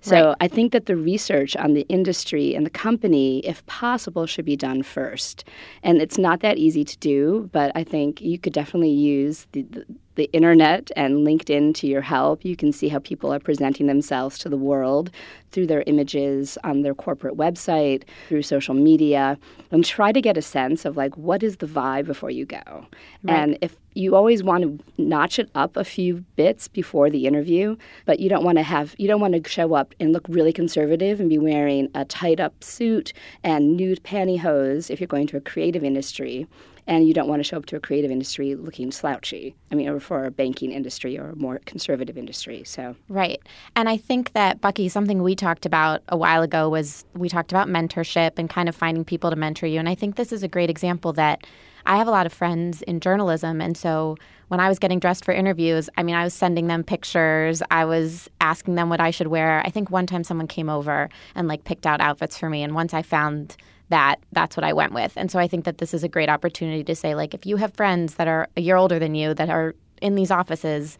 So 0.00 0.28
right. 0.28 0.36
I 0.40 0.48
think 0.48 0.72
that 0.72 0.84
the 0.84 0.96
research 0.96 1.56
on 1.56 1.72
the 1.72 1.86
industry 1.88 2.54
and 2.54 2.66
the 2.66 2.70
company, 2.70 3.38
if 3.38 3.64
possible, 3.64 4.26
should 4.26 4.44
be 4.44 4.56
done 4.56 4.82
first. 4.82 5.44
And 5.82 6.02
it's 6.02 6.18
not 6.18 6.40
that 6.40 6.58
easy 6.58 6.84
to 6.84 6.96
do, 6.98 7.48
but 7.52 7.72
I 7.74 7.84
think 7.84 8.20
you 8.20 8.38
could 8.38 8.52
definitely 8.52 8.90
use 8.90 9.46
the, 9.52 9.62
the 9.62 9.86
the 10.16 10.30
internet 10.32 10.90
and 10.96 11.26
LinkedIn 11.26 11.74
to 11.74 11.86
your 11.86 12.00
help. 12.00 12.44
You 12.44 12.56
can 12.56 12.72
see 12.72 12.88
how 12.88 12.98
people 13.00 13.32
are 13.32 13.40
presenting 13.40 13.86
themselves 13.86 14.38
to 14.38 14.48
the 14.48 14.56
world 14.56 15.10
through 15.50 15.66
their 15.66 15.84
images 15.86 16.58
on 16.64 16.82
their 16.82 16.94
corporate 16.94 17.36
website, 17.36 18.02
through 18.28 18.42
social 18.42 18.74
media, 18.74 19.38
and 19.70 19.84
try 19.84 20.12
to 20.12 20.20
get 20.20 20.36
a 20.36 20.42
sense 20.42 20.84
of 20.84 20.96
like 20.96 21.16
what 21.16 21.42
is 21.42 21.58
the 21.58 21.66
vibe 21.66 22.06
before 22.06 22.30
you 22.30 22.44
go. 22.44 22.86
Right. 23.22 23.36
And 23.36 23.58
if 23.60 23.76
you 23.94 24.16
always 24.16 24.42
want 24.42 24.64
to 24.64 24.84
notch 24.98 25.38
it 25.38 25.50
up 25.54 25.76
a 25.76 25.84
few 25.84 26.24
bits 26.34 26.66
before 26.66 27.08
the 27.08 27.26
interview, 27.26 27.76
but 28.04 28.18
you 28.18 28.28
don't 28.28 28.44
want 28.44 28.58
to 28.58 28.64
have 28.64 28.94
you 28.98 29.06
don't 29.06 29.20
want 29.20 29.34
to 29.34 29.48
show 29.48 29.74
up 29.74 29.94
and 30.00 30.12
look 30.12 30.26
really 30.28 30.52
conservative 30.52 31.20
and 31.20 31.28
be 31.28 31.38
wearing 31.38 31.88
a 31.94 32.04
tight 32.04 32.40
up 32.40 32.62
suit 32.62 33.12
and 33.44 33.76
nude 33.76 34.02
pantyhose 34.02 34.90
if 34.90 35.00
you're 35.00 35.06
going 35.06 35.28
to 35.28 35.36
a 35.36 35.40
creative 35.40 35.84
industry 35.84 36.48
and 36.86 37.06
you 37.06 37.14
don't 37.14 37.28
want 37.28 37.40
to 37.40 37.44
show 37.44 37.56
up 37.56 37.66
to 37.66 37.76
a 37.76 37.80
creative 37.80 38.10
industry 38.10 38.54
looking 38.54 38.90
slouchy. 38.90 39.54
I 39.70 39.74
mean, 39.74 39.88
or 39.88 40.00
for 40.00 40.24
a 40.24 40.30
banking 40.30 40.70
industry 40.70 41.18
or 41.18 41.30
a 41.30 41.36
more 41.36 41.60
conservative 41.66 42.18
industry. 42.18 42.62
So 42.64 42.96
right, 43.08 43.40
and 43.76 43.88
I 43.88 43.96
think 43.96 44.32
that 44.32 44.60
Bucky, 44.60 44.88
something 44.88 45.22
we 45.22 45.34
talked 45.34 45.66
about 45.66 46.02
a 46.08 46.16
while 46.16 46.42
ago 46.42 46.68
was 46.68 47.04
we 47.14 47.28
talked 47.28 47.52
about 47.52 47.68
mentorship 47.68 48.32
and 48.38 48.50
kind 48.50 48.68
of 48.68 48.76
finding 48.76 49.04
people 49.04 49.30
to 49.30 49.36
mentor 49.36 49.66
you, 49.66 49.78
and 49.78 49.88
I 49.88 49.94
think 49.94 50.16
this 50.16 50.32
is 50.32 50.42
a 50.42 50.48
great 50.48 50.70
example 50.70 51.12
that. 51.14 51.46
I 51.86 51.98
have 51.98 52.08
a 52.08 52.10
lot 52.10 52.24
of 52.24 52.32
friends 52.32 52.80
in 52.80 53.00
journalism, 53.00 53.60
and 53.60 53.76
so 53.76 54.16
when 54.48 54.58
I 54.58 54.70
was 54.70 54.78
getting 54.78 54.98
dressed 54.98 55.22
for 55.22 55.34
interviews, 55.34 55.90
I 55.98 56.02
mean, 56.02 56.14
I 56.14 56.24
was 56.24 56.32
sending 56.32 56.66
them 56.66 56.82
pictures. 56.82 57.62
I 57.70 57.84
was 57.84 58.26
asking 58.40 58.76
them 58.76 58.88
what 58.88 59.00
I 59.00 59.10
should 59.10 59.26
wear. 59.26 59.60
I 59.66 59.68
think 59.68 59.90
one 59.90 60.06
time 60.06 60.24
someone 60.24 60.46
came 60.46 60.70
over 60.70 61.10
and 61.34 61.46
like 61.46 61.64
picked 61.64 61.86
out 61.86 62.00
outfits 62.00 62.38
for 62.38 62.48
me, 62.48 62.62
and 62.62 62.74
once 62.74 62.94
I 62.94 63.02
found 63.02 63.58
that 63.94 64.18
that's 64.32 64.56
what 64.56 64.64
I 64.64 64.72
went 64.72 64.92
with. 64.92 65.12
And 65.14 65.30
so 65.30 65.38
I 65.38 65.46
think 65.46 65.64
that 65.66 65.78
this 65.78 65.94
is 65.94 66.02
a 66.02 66.08
great 66.08 66.28
opportunity 66.28 66.82
to 66.82 66.96
say 66.96 67.14
like 67.14 67.32
if 67.32 67.46
you 67.46 67.56
have 67.58 67.72
friends 67.74 68.16
that 68.16 68.26
are 68.26 68.48
a 68.56 68.60
year 68.60 68.74
older 68.74 68.98
than 68.98 69.14
you 69.14 69.34
that 69.34 69.48
are 69.48 69.72
in 70.02 70.16
these 70.16 70.32
offices, 70.32 70.98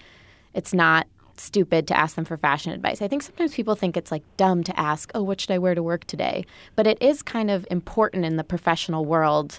it's 0.54 0.72
not 0.72 1.08
stupid 1.36 1.88
to 1.88 1.98
ask 1.98 2.14
them 2.14 2.24
for 2.24 2.36
fashion 2.36 2.70
advice. 2.70 3.02
I 3.02 3.08
think 3.08 3.22
sometimes 3.22 3.52
people 3.52 3.74
think 3.74 3.96
it's 3.96 4.12
like 4.12 4.22
dumb 4.36 4.62
to 4.62 4.78
ask, 4.78 5.10
"Oh, 5.12 5.24
what 5.24 5.40
should 5.40 5.50
I 5.50 5.58
wear 5.58 5.74
to 5.74 5.82
work 5.82 6.04
today?" 6.04 6.44
But 6.76 6.86
it 6.86 6.96
is 7.02 7.20
kind 7.20 7.50
of 7.50 7.66
important 7.68 8.24
in 8.24 8.36
the 8.36 8.44
professional 8.44 9.04
world 9.04 9.58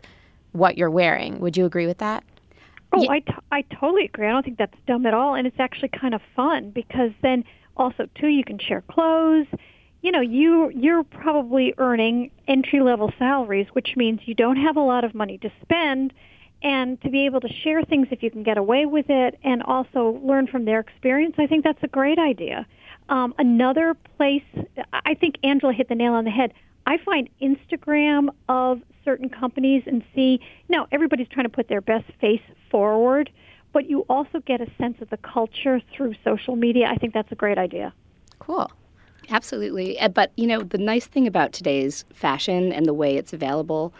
what 0.53 0.77
you're 0.77 0.89
wearing. 0.89 1.41
Would 1.41 1.57
you 1.57 1.65
agree 1.65 1.87
with 1.87 1.97
that? 1.97 2.23
Oh, 2.93 3.01
yeah. 3.01 3.11
I, 3.11 3.19
t- 3.19 3.33
I 3.51 3.61
totally 3.63 4.05
agree. 4.05 4.27
I 4.27 4.31
don't 4.31 4.45
think 4.45 4.57
that's 4.57 4.77
dumb 4.87 5.05
at 5.05 5.13
all, 5.13 5.35
and 5.35 5.45
it's 5.45 5.59
actually 5.59 5.89
kind 5.89 6.13
of 6.13 6.21
fun 6.37 6.69
because 6.69 7.11
then 7.21 7.43
also 7.75 8.07
too 8.15 8.27
you 8.27 8.45
can 8.45 8.59
share 8.59 8.81
clothes 8.89 9.47
you 10.05 10.11
know 10.11 10.21
you 10.21 10.69
you're 10.69 11.03
probably 11.03 11.73
earning 11.79 12.29
entry 12.47 12.79
level 12.79 13.11
salaries 13.17 13.65
which 13.73 13.95
means 13.95 14.19
you 14.25 14.35
don't 14.35 14.57
have 14.57 14.77
a 14.77 14.81
lot 14.81 15.03
of 15.03 15.15
money 15.15 15.37
to 15.39 15.51
spend. 15.63 16.13
And 16.63 16.99
to 17.01 17.09
be 17.11 17.25
able 17.25 17.41
to 17.41 17.49
share 17.63 17.83
things 17.83 18.07
if 18.09 18.23
you 18.23 18.31
can 18.31 18.41
get 18.41 18.57
away 18.57 18.87
with 18.87 19.07
it 19.09 19.37
and 19.43 19.61
also 19.61 20.19
learn 20.23 20.47
from 20.47 20.65
their 20.65 20.79
experience 20.79 21.35
i 21.39 21.47
think 21.47 21.63
that's 21.63 21.81
a 21.81 21.87
great 21.87 22.19
idea. 22.19 22.67
Um, 23.09 23.33
another 23.39 23.95
place 24.17 24.43
i 24.93 25.15
think 25.15 25.35
angela 25.43 25.73
hit 25.73 25.89
the 25.89 25.95
nail 25.95 26.13
on 26.13 26.23
the 26.23 26.31
head. 26.31 26.53
I 26.85 26.97
find 26.97 27.27
instagram 27.41 28.29
of 28.47 28.81
certain 29.03 29.29
companies 29.29 29.83
and 29.87 30.03
see 30.13 30.39
know 30.69 30.85
everybody's 30.91 31.27
trying 31.29 31.45
to 31.45 31.55
put 31.59 31.67
their 31.67 31.81
best 31.81 32.05
face 32.21 32.45
forward 32.69 33.31
but 33.73 33.89
you 33.89 34.01
also 34.01 34.39
get 34.39 34.61
a 34.61 34.67
sense 34.77 35.01
of 35.01 35.09
the 35.09 35.17
culture 35.17 35.81
through 35.93 36.13
social 36.23 36.55
media. 36.55 36.87
I 36.87 36.95
think 36.95 37.13
that's 37.13 37.31
a 37.31 37.35
great 37.35 37.57
idea. 37.57 37.91
Cool 38.39 38.71
Absolutely. 39.29 39.99
Uh, 39.99 40.09
but, 40.09 40.31
you 40.35 40.47
know, 40.47 40.61
the 40.61 40.77
nice 40.77 41.07
thing 41.07 41.27
about 41.27 41.53
today's 41.53 42.05
fashion 42.13 42.71
and 42.71 42.85
the 42.85 42.93
way 42.93 43.17
it's 43.17 43.33
available 43.33 43.93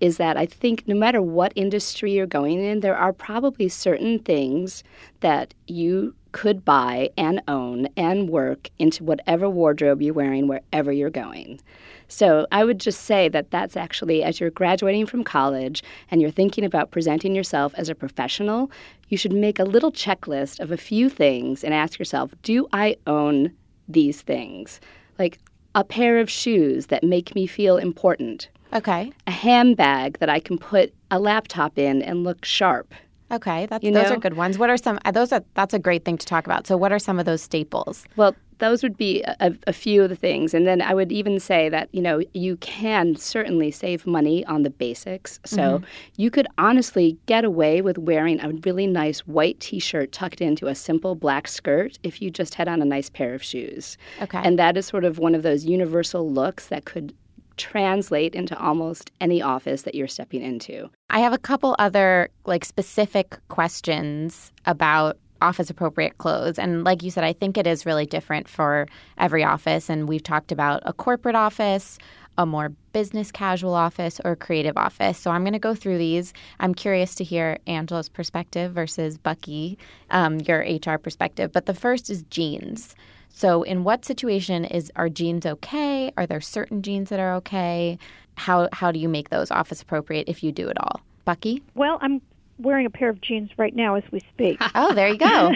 is 0.00 0.16
that 0.16 0.36
I 0.36 0.46
think 0.46 0.88
no 0.88 0.96
matter 0.96 1.22
what 1.22 1.52
industry 1.54 2.12
you're 2.12 2.26
going 2.26 2.60
in, 2.60 2.80
there 2.80 2.96
are 2.96 3.12
probably 3.12 3.68
certain 3.68 4.18
things 4.18 4.82
that 5.20 5.54
you 5.68 6.12
could 6.32 6.64
buy 6.64 7.10
and 7.16 7.40
own 7.46 7.86
and 7.96 8.28
work 8.28 8.68
into 8.80 9.04
whatever 9.04 9.48
wardrobe 9.48 10.02
you're 10.02 10.14
wearing 10.14 10.48
wherever 10.48 10.90
you're 10.90 11.10
going. 11.10 11.60
So 12.08 12.46
I 12.50 12.64
would 12.64 12.80
just 12.80 13.02
say 13.02 13.28
that 13.28 13.50
that's 13.52 13.76
actually, 13.76 14.24
as 14.24 14.40
you're 14.40 14.50
graduating 14.50 15.06
from 15.06 15.22
college 15.22 15.84
and 16.10 16.20
you're 16.20 16.30
thinking 16.30 16.64
about 16.64 16.90
presenting 16.90 17.36
yourself 17.36 17.72
as 17.76 17.88
a 17.88 17.94
professional, 17.94 18.70
you 19.08 19.16
should 19.16 19.32
make 19.32 19.58
a 19.60 19.64
little 19.64 19.92
checklist 19.92 20.58
of 20.58 20.72
a 20.72 20.76
few 20.76 21.08
things 21.08 21.62
and 21.62 21.72
ask 21.72 21.98
yourself, 21.98 22.34
do 22.42 22.66
I 22.72 22.96
own 23.06 23.52
these 23.88 24.22
things. 24.22 24.80
Like 25.18 25.38
a 25.74 25.84
pair 25.84 26.18
of 26.18 26.30
shoes 26.30 26.86
that 26.86 27.02
make 27.02 27.34
me 27.34 27.46
feel 27.46 27.76
important. 27.76 28.48
Okay. 28.72 29.12
A 29.26 29.30
handbag 29.30 30.18
that 30.18 30.28
I 30.28 30.40
can 30.40 30.58
put 30.58 30.92
a 31.10 31.18
laptop 31.18 31.78
in 31.78 32.02
and 32.02 32.24
look 32.24 32.44
sharp. 32.44 32.94
Okay, 33.30 33.64
that's, 33.66 33.82
you 33.82 33.90
those 33.92 34.10
are 34.10 34.18
good 34.18 34.36
ones. 34.36 34.58
What 34.58 34.68
are 34.68 34.76
some? 34.76 34.98
Uh, 35.06 35.10
those 35.10 35.32
are 35.32 35.42
that's 35.54 35.72
a 35.72 35.78
great 35.78 36.04
thing 36.04 36.18
to 36.18 36.26
talk 36.26 36.44
about. 36.44 36.66
So, 36.66 36.76
what 36.76 36.92
are 36.92 36.98
some 36.98 37.18
of 37.18 37.24
those 37.24 37.40
staples? 37.40 38.04
Well, 38.16 38.36
those 38.62 38.84
would 38.84 38.96
be 38.96 39.22
a, 39.22 39.52
a, 39.66 39.72
few 39.72 40.04
of 40.04 40.08
the 40.08 40.14
things. 40.14 40.54
And 40.54 40.68
then 40.68 40.80
I 40.80 40.94
would 40.94 41.10
even 41.10 41.40
say 41.40 41.68
that, 41.68 41.88
you 41.90 42.00
know, 42.00 42.22
you 42.32 42.56
can 42.58 43.16
certainly 43.16 43.72
save 43.72 44.06
money 44.06 44.46
on 44.46 44.62
the 44.62 44.70
basics. 44.70 45.40
So 45.44 45.58
mm-hmm. 45.58 45.84
you 46.16 46.30
could 46.30 46.46
honestly 46.58 47.18
get 47.26 47.44
away 47.44 47.82
with 47.82 47.98
wearing 47.98 48.40
a 48.40 48.50
really 48.64 48.86
nice 48.86 49.18
white 49.26 49.58
t 49.58 49.80
shirt 49.80 50.12
tucked 50.12 50.40
into 50.40 50.68
a 50.68 50.76
simple 50.76 51.16
black 51.16 51.48
skirt 51.48 51.98
if 52.04 52.22
you 52.22 52.30
just 52.30 52.54
had 52.54 52.68
on 52.68 52.80
a 52.80 52.84
nice 52.84 53.10
pair 53.10 53.34
of 53.34 53.42
shoes. 53.42 53.98
Okay. 54.20 54.40
And 54.44 54.56
that 54.60 54.76
is 54.76 54.86
sort 54.86 55.04
of 55.04 55.18
one 55.18 55.34
of 55.34 55.42
those 55.42 55.64
universal 55.64 56.30
looks 56.30 56.68
that 56.68 56.84
could 56.84 57.12
translate 57.56 58.36
into 58.36 58.56
almost 58.60 59.10
any 59.20 59.42
office 59.42 59.82
that 59.82 59.96
you're 59.96 60.06
stepping 60.06 60.40
into. 60.40 60.88
I 61.10 61.18
have 61.18 61.32
a 61.32 61.38
couple 61.38 61.74
other 61.80 62.30
like 62.46 62.64
specific 62.64 63.40
questions 63.48 64.52
about 64.66 65.18
office 65.42 65.68
appropriate 65.68 66.18
clothes. 66.18 66.58
And 66.58 66.84
like 66.84 67.02
you 67.02 67.10
said, 67.10 67.24
I 67.24 67.32
think 67.32 67.58
it 67.58 67.66
is 67.66 67.84
really 67.84 68.06
different 68.06 68.48
for 68.48 68.86
every 69.18 69.44
office. 69.44 69.90
And 69.90 70.08
we've 70.08 70.22
talked 70.22 70.52
about 70.52 70.82
a 70.86 70.92
corporate 70.92 71.34
office, 71.34 71.98
a 72.38 72.46
more 72.46 72.70
business 72.92 73.30
casual 73.30 73.74
office, 73.74 74.20
or 74.24 74.36
creative 74.36 74.76
office. 74.76 75.18
So 75.18 75.30
I'm 75.30 75.42
going 75.42 75.52
to 75.52 75.58
go 75.58 75.74
through 75.74 75.98
these. 75.98 76.32
I'm 76.60 76.74
curious 76.74 77.14
to 77.16 77.24
hear 77.24 77.58
Angela's 77.66 78.08
perspective 78.08 78.72
versus 78.72 79.18
Bucky, 79.18 79.76
um, 80.10 80.40
your 80.40 80.60
HR 80.60 80.96
perspective. 80.96 81.52
But 81.52 81.66
the 81.66 81.74
first 81.74 82.08
is 82.08 82.22
jeans. 82.24 82.94
So, 83.34 83.62
in 83.62 83.82
what 83.82 84.04
situation 84.04 84.66
is 84.66 84.92
are 84.94 85.08
jeans 85.08 85.46
okay? 85.46 86.12
Are 86.18 86.26
there 86.26 86.40
certain 86.42 86.82
jeans 86.82 87.08
that 87.08 87.18
are 87.18 87.34
okay? 87.36 87.98
How 88.36 88.68
how 88.72 88.92
do 88.92 88.98
you 88.98 89.08
make 89.08 89.30
those 89.30 89.50
office 89.50 89.80
appropriate 89.80 90.28
if 90.28 90.42
you 90.42 90.52
do 90.52 90.68
it 90.68 90.76
all? 90.78 91.00
Bucky? 91.24 91.62
Well, 91.74 91.98
I'm 92.02 92.20
wearing 92.62 92.86
a 92.86 92.90
pair 92.90 93.08
of 93.08 93.20
jeans 93.20 93.50
right 93.56 93.74
now 93.74 93.94
as 93.94 94.04
we 94.10 94.20
speak. 94.32 94.58
oh, 94.74 94.94
there 94.94 95.08
you 95.08 95.18
go. 95.18 95.52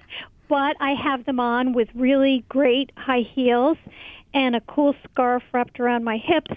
but 0.48 0.76
I 0.80 0.92
have 0.92 1.24
them 1.24 1.40
on 1.40 1.72
with 1.72 1.88
really 1.94 2.44
great 2.48 2.92
high 2.96 3.22
heels 3.34 3.78
and 4.34 4.54
a 4.54 4.60
cool 4.62 4.94
scarf 5.04 5.42
wrapped 5.52 5.80
around 5.80 6.04
my 6.04 6.16
hips 6.16 6.54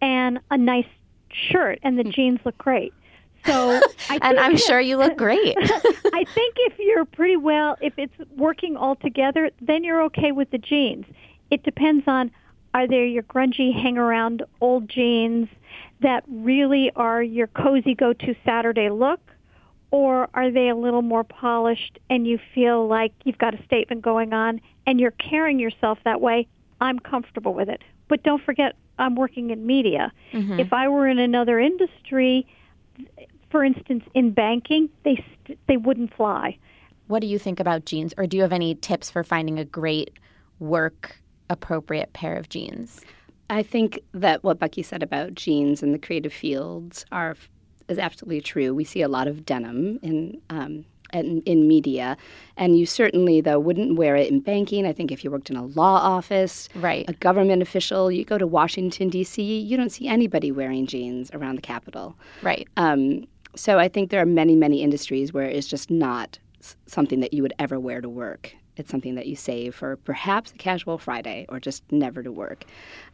and 0.00 0.38
a 0.50 0.56
nice 0.56 0.86
shirt, 1.30 1.78
and 1.82 1.98
the 1.98 2.04
hmm. 2.04 2.10
jeans 2.10 2.40
look 2.44 2.56
great. 2.58 2.92
So, 3.46 3.80
and 4.10 4.38
I'm 4.38 4.56
sure 4.56 4.80
you 4.80 4.96
look 4.96 5.16
great. 5.16 5.56
I 5.58 6.24
think 6.34 6.54
if 6.58 6.78
you're 6.78 7.04
pretty 7.04 7.36
well, 7.36 7.76
if 7.80 7.94
it's 7.96 8.14
working 8.36 8.76
all 8.76 8.96
together, 8.96 9.50
then 9.60 9.84
you're 9.84 10.02
okay 10.04 10.32
with 10.32 10.50
the 10.50 10.58
jeans. 10.58 11.06
It 11.50 11.62
depends 11.62 12.06
on 12.06 12.30
Are 12.74 12.86
they 12.86 13.06
your 13.06 13.22
grungy, 13.22 13.72
hang 13.72 13.96
around 13.96 14.42
old 14.60 14.88
jeans 14.88 15.48
that 16.00 16.24
really 16.28 16.90
are 16.96 17.22
your 17.22 17.46
cozy 17.48 17.94
go 17.94 18.12
to 18.12 18.34
Saturday 18.44 18.90
look? 18.90 19.20
Or 19.90 20.28
are 20.34 20.50
they 20.50 20.68
a 20.68 20.76
little 20.76 21.02
more 21.02 21.24
polished 21.24 21.98
and 22.10 22.26
you 22.26 22.38
feel 22.54 22.86
like 22.86 23.12
you've 23.24 23.38
got 23.38 23.54
a 23.54 23.62
statement 23.64 24.02
going 24.02 24.32
on 24.32 24.60
and 24.86 25.00
you're 25.00 25.12
carrying 25.12 25.58
yourself 25.58 25.98
that 26.04 26.20
way? 26.20 26.46
I'm 26.80 26.98
comfortable 26.98 27.54
with 27.54 27.68
it. 27.68 27.82
But 28.08 28.22
don't 28.22 28.42
forget, 28.42 28.76
I'm 28.98 29.14
working 29.14 29.50
in 29.50 29.66
media. 29.66 30.12
Mm-hmm. 30.32 30.60
If 30.60 30.72
I 30.72 30.88
were 30.88 31.08
in 31.08 31.18
another 31.18 31.58
industry, 31.58 32.46
for 33.50 33.64
instance, 33.64 34.04
in 34.14 34.32
banking, 34.32 34.88
they 35.04 35.24
st- 35.44 35.58
they 35.68 35.76
wouldn't 35.76 36.14
fly. 36.14 36.58
What 37.06 37.20
do 37.20 37.26
you 37.26 37.38
think 37.38 37.58
about 37.58 37.86
jeans, 37.86 38.12
or 38.18 38.26
do 38.26 38.36
you 38.36 38.42
have 38.42 38.52
any 38.52 38.74
tips 38.74 39.10
for 39.10 39.24
finding 39.24 39.58
a 39.58 39.64
great 39.64 40.10
work 40.58 41.18
appropriate 41.48 42.12
pair 42.12 42.36
of 42.36 42.48
jeans? 42.50 43.00
I 43.48 43.62
think 43.62 44.00
that 44.12 44.44
what 44.44 44.58
Bucky 44.58 44.82
said 44.82 45.02
about 45.02 45.34
jeans 45.34 45.82
in 45.82 45.92
the 45.92 45.98
creative 45.98 46.32
fields 46.32 47.06
are 47.10 47.34
is 47.88 47.98
absolutely 47.98 48.40
true. 48.40 48.74
We 48.74 48.84
see 48.84 49.02
a 49.02 49.08
lot 49.08 49.28
of 49.28 49.44
denim 49.44 49.98
in 50.02 50.40
um, 50.50 50.84
in, 51.12 51.40
in, 51.46 51.66
media, 51.66 52.18
and 52.58 52.78
you 52.78 52.84
certainly 52.84 53.40
though 53.40 53.58
wouldn't 53.58 53.96
wear 53.96 54.14
it 54.14 54.30
in 54.30 54.40
banking. 54.40 54.86
I 54.86 54.92
think 54.92 55.10
if 55.10 55.24
you 55.24 55.30
worked 55.30 55.48
in 55.48 55.56
a 55.56 55.64
law 55.64 55.96
office, 55.96 56.68
right, 56.74 57.06
a 57.08 57.14
government 57.14 57.62
official, 57.62 58.12
you 58.12 58.24
go 58.24 58.36
to 58.36 58.46
Washington 58.46 59.08
D.C., 59.08 59.42
you 59.42 59.76
don't 59.76 59.90
see 59.90 60.06
anybody 60.06 60.52
wearing 60.52 60.86
jeans 60.86 61.30
around 61.32 61.56
the 61.56 61.62
Capitol, 61.62 62.16
right. 62.42 62.68
Um, 62.76 63.26
so 63.56 63.78
I 63.78 63.88
think 63.88 64.10
there 64.10 64.20
are 64.20 64.26
many 64.26 64.54
many 64.54 64.82
industries 64.82 65.32
where 65.32 65.46
it's 65.46 65.66
just 65.66 65.90
not 65.90 66.38
something 66.86 67.20
that 67.20 67.32
you 67.32 67.42
would 67.42 67.54
ever 67.58 67.80
wear 67.80 68.00
to 68.00 68.08
work. 68.08 68.54
It's 68.76 68.90
something 68.90 69.16
that 69.16 69.26
you 69.26 69.34
save 69.34 69.74
for 69.74 69.96
perhaps 69.96 70.52
a 70.52 70.54
casual 70.54 70.98
Friday 70.98 71.46
or 71.48 71.58
just 71.58 71.82
never 71.90 72.22
to 72.22 72.30
work. 72.30 72.64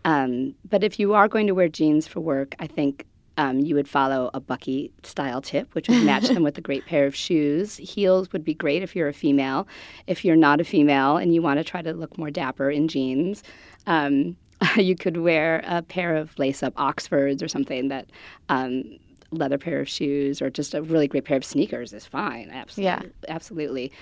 Um, 0.05 0.55
but 0.69 0.85
if 0.85 0.99
you 0.99 1.15
are 1.15 1.27
going 1.27 1.47
to 1.47 1.55
wear 1.55 1.69
jeans 1.69 2.07
for 2.07 2.21
work, 2.21 2.55
I 2.59 2.67
think 2.67 3.07
um, 3.37 3.61
you 3.61 3.75
would 3.75 3.89
follow 3.89 4.31
a 4.35 4.41
Bucky 4.41 4.93
style 5.03 5.41
tip, 5.41 5.75
which 5.75 5.89
would 5.89 6.05
match 6.05 6.29
them 6.29 6.43
with 6.45 6.57
a 6.59 6.61
great 6.61 6.87
pair 6.87 7.07
of 7.07 7.15
shoes. 7.15 7.77
Heels 7.77 8.33
would 8.33 8.45
be 8.45 8.55
great 8.55 8.83
if 8.83 8.95
you're 8.95 9.09
a 9.09 9.13
female. 9.13 9.67
If 10.07 10.25
you're 10.25 10.37
not 10.37 10.61
a 10.61 10.65
female 10.65 11.17
and 11.17 11.35
you 11.35 11.43
want 11.43 11.59
to 11.59 11.65
try 11.65 11.83
to 11.83 11.93
look 11.93 12.17
more 12.17 12.31
dapper 12.31 12.71
in 12.71 12.89
jeans, 12.89 13.43
um, 13.87 14.37
you 14.77 14.97
could 14.97 15.19
wear 15.19 15.63
a 15.67 15.83
pair 15.83 16.17
of 16.17 16.39
lace 16.39 16.63
up 16.63 16.75
Oxfords 16.77 17.43
or 17.43 17.49
something 17.49 17.89
that 17.89 18.11
um, 18.49 18.99
leather 19.31 19.59
pair 19.59 19.81
of 19.81 19.89
shoes 19.89 20.41
or 20.41 20.51
just 20.51 20.75
a 20.75 20.83
really 20.83 21.09
great 21.09 21.25
pair 21.25 21.37
of 21.37 21.45
sneakers 21.45 21.93
is 21.93 22.07
fine. 22.07 22.51
Absolutely. 22.53 22.85
Yeah. 22.85 23.03
Absolutely. 23.29 23.93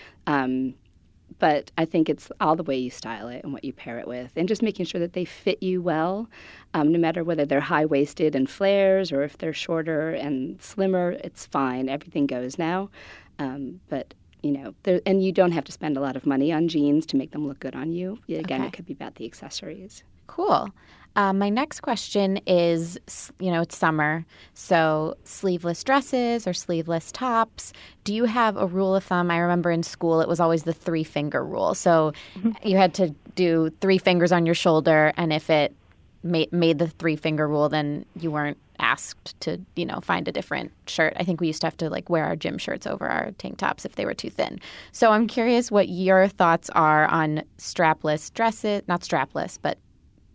But 1.38 1.70
I 1.78 1.84
think 1.84 2.08
it's 2.08 2.30
all 2.40 2.56
the 2.56 2.62
way 2.62 2.76
you 2.76 2.90
style 2.90 3.28
it 3.28 3.42
and 3.44 3.52
what 3.52 3.64
you 3.64 3.72
pair 3.72 3.98
it 3.98 4.06
with, 4.06 4.32
and 4.36 4.48
just 4.48 4.62
making 4.62 4.86
sure 4.86 5.00
that 5.00 5.12
they 5.12 5.24
fit 5.24 5.62
you 5.62 5.82
well, 5.82 6.28
um, 6.74 6.92
no 6.92 6.98
matter 6.98 7.24
whether 7.24 7.44
they're 7.44 7.60
high 7.60 7.86
waisted 7.86 8.34
and 8.34 8.48
flares 8.48 9.12
or 9.12 9.22
if 9.22 9.38
they're 9.38 9.52
shorter 9.52 10.10
and 10.10 10.60
slimmer. 10.60 11.12
It's 11.24 11.46
fine. 11.46 11.88
Everything 11.88 12.26
goes 12.26 12.58
now. 12.58 12.90
Um, 13.38 13.80
but 13.88 14.14
you 14.42 14.50
know, 14.50 14.74
there, 14.82 15.00
and 15.06 15.24
you 15.24 15.32
don't 15.32 15.52
have 15.52 15.64
to 15.64 15.72
spend 15.72 15.96
a 15.96 16.00
lot 16.00 16.16
of 16.16 16.26
money 16.26 16.52
on 16.52 16.68
jeans 16.68 17.06
to 17.06 17.16
make 17.16 17.30
them 17.30 17.46
look 17.46 17.60
good 17.60 17.76
on 17.76 17.92
you. 17.92 18.18
Again, 18.28 18.60
okay. 18.60 18.68
it 18.68 18.72
could 18.72 18.86
be 18.86 18.92
about 18.92 19.14
the 19.14 19.24
accessories. 19.24 20.02
Cool. 20.26 20.68
Uh, 21.14 21.32
my 21.32 21.48
next 21.48 21.80
question 21.80 22.40
is 22.46 22.98
you 23.38 23.50
know, 23.50 23.62
it's 23.62 23.76
summer, 23.76 24.24
so 24.54 25.14
sleeveless 25.24 25.82
dresses 25.84 26.46
or 26.46 26.52
sleeveless 26.52 27.12
tops. 27.12 27.72
Do 28.04 28.14
you 28.14 28.24
have 28.24 28.56
a 28.56 28.66
rule 28.66 28.94
of 28.94 29.04
thumb? 29.04 29.30
I 29.30 29.38
remember 29.38 29.70
in 29.70 29.82
school 29.82 30.20
it 30.20 30.28
was 30.28 30.40
always 30.40 30.62
the 30.62 30.72
three 30.72 31.04
finger 31.04 31.44
rule. 31.44 31.74
So 31.74 32.12
mm-hmm. 32.36 32.52
you 32.66 32.76
had 32.76 32.94
to 32.94 33.14
do 33.34 33.70
three 33.80 33.98
fingers 33.98 34.32
on 34.32 34.46
your 34.46 34.54
shoulder, 34.54 35.12
and 35.16 35.32
if 35.32 35.50
it 35.50 35.74
made, 36.22 36.52
made 36.52 36.78
the 36.78 36.88
three 36.88 37.16
finger 37.16 37.48
rule, 37.48 37.68
then 37.68 38.04
you 38.18 38.30
weren't 38.30 38.58
asked 38.78 39.38
to 39.40 39.60
you 39.76 39.86
know 39.86 40.00
find 40.00 40.26
a 40.26 40.32
different 40.32 40.72
shirt 40.86 41.12
i 41.16 41.22
think 41.22 41.40
we 41.40 41.46
used 41.46 41.60
to 41.60 41.66
have 41.66 41.76
to 41.76 41.88
like 41.88 42.10
wear 42.10 42.24
our 42.24 42.34
gym 42.34 42.58
shirts 42.58 42.84
over 42.84 43.06
our 43.06 43.30
tank 43.32 43.56
tops 43.56 43.84
if 43.84 43.94
they 43.94 44.04
were 44.04 44.14
too 44.14 44.28
thin 44.28 44.58
so 44.90 45.12
i'm 45.12 45.28
curious 45.28 45.70
what 45.70 45.88
your 45.88 46.26
thoughts 46.26 46.68
are 46.70 47.06
on 47.06 47.42
strapless 47.58 48.32
dresses 48.34 48.82
not 48.88 49.00
strapless 49.02 49.56
but 49.60 49.78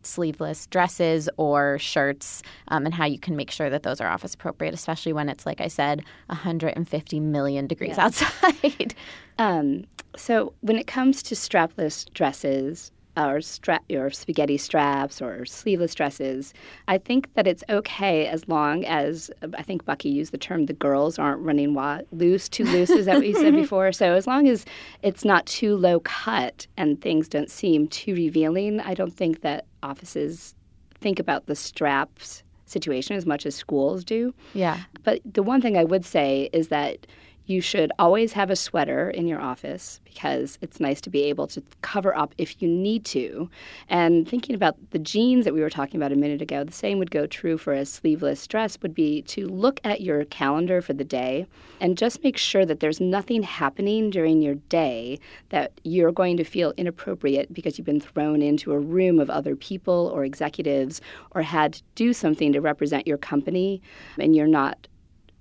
sleeveless 0.07 0.67
dresses 0.67 1.29
or 1.37 1.77
shirts 1.79 2.41
um, 2.69 2.85
and 2.85 2.93
how 2.93 3.05
you 3.05 3.19
can 3.19 3.35
make 3.35 3.51
sure 3.51 3.69
that 3.69 3.83
those 3.83 4.01
are 4.01 4.07
office 4.07 4.33
appropriate, 4.33 4.73
especially 4.73 5.13
when 5.13 5.29
it's, 5.29 5.45
like 5.45 5.61
I 5.61 5.67
said, 5.67 6.03
150 6.27 7.19
million 7.19 7.67
degrees 7.67 7.97
yeah. 7.97 8.05
outside. 8.05 8.95
um, 9.37 9.85
so, 10.15 10.53
when 10.61 10.77
it 10.77 10.87
comes 10.87 11.21
to 11.23 11.35
strapless 11.35 12.11
dresses, 12.13 12.91
or, 13.17 13.41
stra- 13.41 13.81
or 13.89 14.09
spaghetti 14.09 14.57
straps 14.57 15.21
or 15.21 15.45
sleeveless 15.45 15.95
dresses. 15.95 16.53
I 16.87 16.97
think 16.97 17.33
that 17.33 17.47
it's 17.47 17.63
okay 17.69 18.27
as 18.27 18.47
long 18.47 18.85
as 18.85 19.31
I 19.57 19.63
think 19.63 19.85
Bucky 19.85 20.09
used 20.09 20.31
the 20.31 20.37
term 20.37 20.67
the 20.67 20.73
girls 20.73 21.17
aren't 21.17 21.41
running 21.41 21.73
wa- 21.73 22.01
loose, 22.11 22.47
too 22.47 22.65
loose. 22.65 22.89
Is 22.89 23.05
that 23.07 23.15
what 23.15 23.27
you 23.27 23.35
said 23.35 23.55
before? 23.63 23.91
So 23.91 24.13
as 24.13 24.27
long 24.27 24.47
as 24.47 24.65
it's 25.01 25.25
not 25.25 25.45
too 25.45 25.75
low 25.75 25.99
cut 26.01 26.67
and 26.77 27.01
things 27.01 27.27
don't 27.27 27.49
seem 27.49 27.87
too 27.87 28.13
revealing, 28.13 28.79
I 28.79 28.93
don't 28.93 29.13
think 29.13 29.41
that 29.41 29.65
offices 29.83 30.55
think 30.99 31.19
about 31.19 31.45
the 31.45 31.55
straps 31.55 32.43
situation 32.65 33.15
as 33.15 33.25
much 33.25 33.45
as 33.45 33.55
schools 33.55 34.03
do. 34.03 34.33
Yeah. 34.53 34.79
But 35.03 35.21
the 35.25 35.43
one 35.43 35.61
thing 35.61 35.77
I 35.77 35.83
would 35.83 36.05
say 36.05 36.49
is 36.53 36.67
that 36.67 37.07
you 37.47 37.61
should 37.61 37.91
always 37.97 38.33
have 38.33 38.49
a 38.49 38.55
sweater 38.55 39.09
in 39.09 39.25
your 39.25 39.39
office 39.39 40.01
because 40.03 40.59
it's 40.61 40.81
nice 40.81 40.99
to 40.99 41.09
be 41.09 41.23
able 41.23 41.47
to 41.47 41.63
cover 41.81 42.15
up 42.15 42.35
if 42.37 42.61
you 42.61 42.67
need 42.67 43.05
to. 43.05 43.49
And 43.87 44.27
thinking 44.27 44.53
about 44.53 44.75
the 44.91 44.99
jeans 44.99 45.45
that 45.45 45.53
we 45.53 45.61
were 45.61 45.69
talking 45.69 45.97
about 45.97 46.11
a 46.11 46.17
minute 46.17 46.41
ago, 46.41 46.65
the 46.65 46.73
same 46.73 46.99
would 46.99 47.09
go 47.09 47.25
true 47.25 47.57
for 47.57 47.71
a 47.73 47.85
sleeveless 47.85 48.45
dress 48.47 48.77
would 48.81 48.93
be 48.93 49.21
to 49.23 49.47
look 49.47 49.79
at 49.85 50.01
your 50.01 50.25
calendar 50.25 50.81
for 50.81 50.91
the 50.91 51.05
day 51.05 51.47
and 51.79 51.97
just 51.97 52.21
make 52.21 52.35
sure 52.35 52.65
that 52.65 52.81
there's 52.81 52.99
nothing 52.99 53.43
happening 53.43 54.09
during 54.09 54.41
your 54.41 54.55
day 54.55 55.17
that 55.49 55.71
you're 55.83 56.11
going 56.11 56.35
to 56.35 56.43
feel 56.43 56.73
inappropriate 56.75 57.53
because 57.53 57.77
you've 57.77 57.85
been 57.85 58.01
thrown 58.01 58.41
into 58.41 58.73
a 58.73 58.79
room 58.79 59.19
of 59.19 59.29
other 59.29 59.55
people 59.55 60.11
or 60.13 60.25
executives 60.25 60.99
or 61.31 61.41
had 61.41 61.73
to 61.73 61.83
do 61.95 62.11
something 62.11 62.51
to 62.51 62.59
represent 62.59 63.07
your 63.07 63.17
company 63.17 63.81
and 64.19 64.35
you're 64.35 64.47
not 64.47 64.87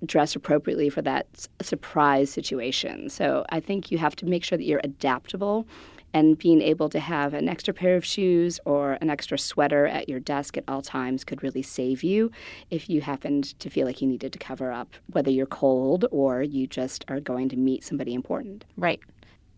dress 0.05 0.35
appropriately 0.35 0.89
for 0.89 1.01
that 1.01 1.47
surprise 1.61 2.29
situation. 2.29 3.09
So 3.09 3.45
I 3.49 3.59
think 3.59 3.91
you 3.91 3.97
have 3.97 4.15
to 4.17 4.25
make 4.25 4.43
sure 4.43 4.57
that 4.57 4.65
you're 4.65 4.81
adaptable 4.83 5.67
and 6.13 6.37
being 6.37 6.61
able 6.61 6.87
to 6.89 6.99
have 6.99 7.33
an 7.33 7.49
extra 7.49 7.73
pair 7.73 7.95
of 7.95 8.05
shoes 8.05 8.59
or 8.65 8.97
an 9.01 9.09
extra 9.09 9.37
sweater 9.37 9.87
at 9.87 10.07
your 10.07 10.19
desk 10.19 10.55
at 10.57 10.63
all 10.67 10.81
times 10.81 11.23
could 11.23 11.43
really 11.43 11.61
save 11.61 12.01
you 12.01 12.31
if 12.71 12.89
you 12.89 13.01
happened 13.01 13.59
to 13.59 13.69
feel 13.69 13.85
like 13.85 14.01
you 14.01 14.07
needed 14.07 14.31
to 14.33 14.39
cover 14.39 14.71
up, 14.71 14.95
whether 15.11 15.29
you're 15.29 15.45
cold 15.45 16.05
or 16.11 16.41
you 16.41 16.65
just 16.65 17.03
are 17.09 17.19
going 17.19 17.49
to 17.49 17.57
meet 17.57 17.83
somebody 17.83 18.13
important. 18.13 18.63
Right. 18.77 19.01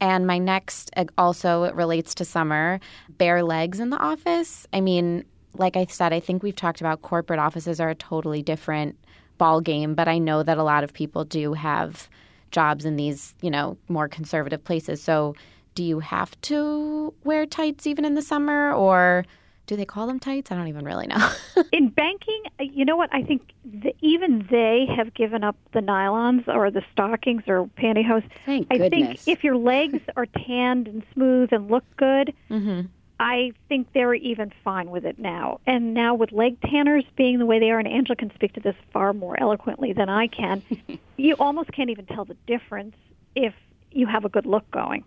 And 0.01 0.25
my 0.25 0.37
next 0.37 0.89
also 1.17 1.71
relates 1.73 2.15
to 2.15 2.25
summer 2.25 2.79
bare 3.09 3.43
legs 3.43 3.79
in 3.79 3.89
the 3.89 3.97
office. 3.97 4.65
I 4.73 4.81
mean, 4.81 5.25
like 5.53 5.77
I 5.77 5.85
said, 5.85 6.13
I 6.13 6.19
think 6.19 6.41
we've 6.41 6.55
talked 6.55 6.81
about 6.81 7.01
corporate 7.01 7.39
offices 7.39 7.79
are 7.79 7.89
a 7.89 7.95
totally 7.95 8.41
different 8.41 8.97
ball 9.39 9.61
game, 9.61 9.95
but 9.95 10.07
I 10.07 10.19
know 10.19 10.43
that 10.43 10.59
a 10.59 10.63
lot 10.63 10.83
of 10.83 10.93
people 10.93 11.25
do 11.25 11.53
have 11.53 12.07
jobs 12.51 12.85
in 12.85 12.95
these, 12.95 13.33
you 13.41 13.49
know, 13.49 13.77
more 13.87 14.07
conservative 14.07 14.63
places. 14.63 15.01
So, 15.01 15.35
do 15.73 15.83
you 15.83 15.99
have 15.99 16.39
to 16.41 17.13
wear 17.23 17.45
tights 17.45 17.87
even 17.87 18.05
in 18.05 18.13
the 18.15 18.21
summer 18.21 18.73
or 18.73 19.25
do 19.69 19.75
they 19.75 19.85
call 19.85 20.07
them 20.07 20.19
tights? 20.19 20.51
I 20.51 20.55
don't 20.55 20.67
even 20.67 20.83
really 20.83 21.05
know. 21.05 21.31
in 21.71 21.89
banking, 21.89 22.41
you 22.59 22.83
know 22.85 22.97
what? 22.97 23.13
I 23.13 23.21
think 23.21 23.53
the, 23.63 23.93
even 24.01 24.47
they 24.49 24.87
have 24.97 25.13
given 25.13 25.43
up 25.43 25.55
the 25.73 25.79
nylons 25.79 26.47
or 26.47 26.71
the 26.71 26.81
stockings 26.91 27.43
or 27.47 27.69
pantyhose. 27.77 28.27
Thank 28.47 28.67
I 28.71 28.79
goodness. 28.79 29.23
think 29.23 29.37
if 29.37 29.43
your 29.43 29.57
legs 29.57 29.99
are 30.17 30.25
tanned 30.25 30.87
and 30.87 31.03
smooth 31.13 31.49
and 31.53 31.69
look 31.69 31.83
good, 31.97 32.33
mm-hmm. 32.49 32.87
I 33.19 33.51
think 33.67 33.91
they're 33.93 34.13
even 34.13 34.53
fine 34.63 34.89
with 34.89 35.05
it 35.05 35.19
now. 35.19 35.59
And 35.65 35.93
now 35.93 36.15
with 36.15 36.31
leg 36.31 36.59
tanners 36.61 37.03
being 37.17 37.37
the 37.39 37.45
way 37.45 37.59
they 37.59 37.69
are, 37.69 37.79
and 37.79 37.87
Angela 37.87 38.15
can 38.15 38.33
speak 38.33 38.53
to 38.53 38.61
this 38.61 38.75
far 38.93 39.13
more 39.13 39.39
eloquently 39.39 39.91
than 39.91 40.09
I 40.09 40.27
can, 40.27 40.63
you 41.17 41.35
almost 41.35 41.71
can't 41.73 41.89
even 41.89 42.05
tell 42.05 42.23
the 42.25 42.37
difference 42.47 42.95
if 43.35 43.53
you 43.91 44.07
have 44.07 44.23
a 44.23 44.29
good 44.29 44.45
look 44.45 44.69
going. 44.71 45.03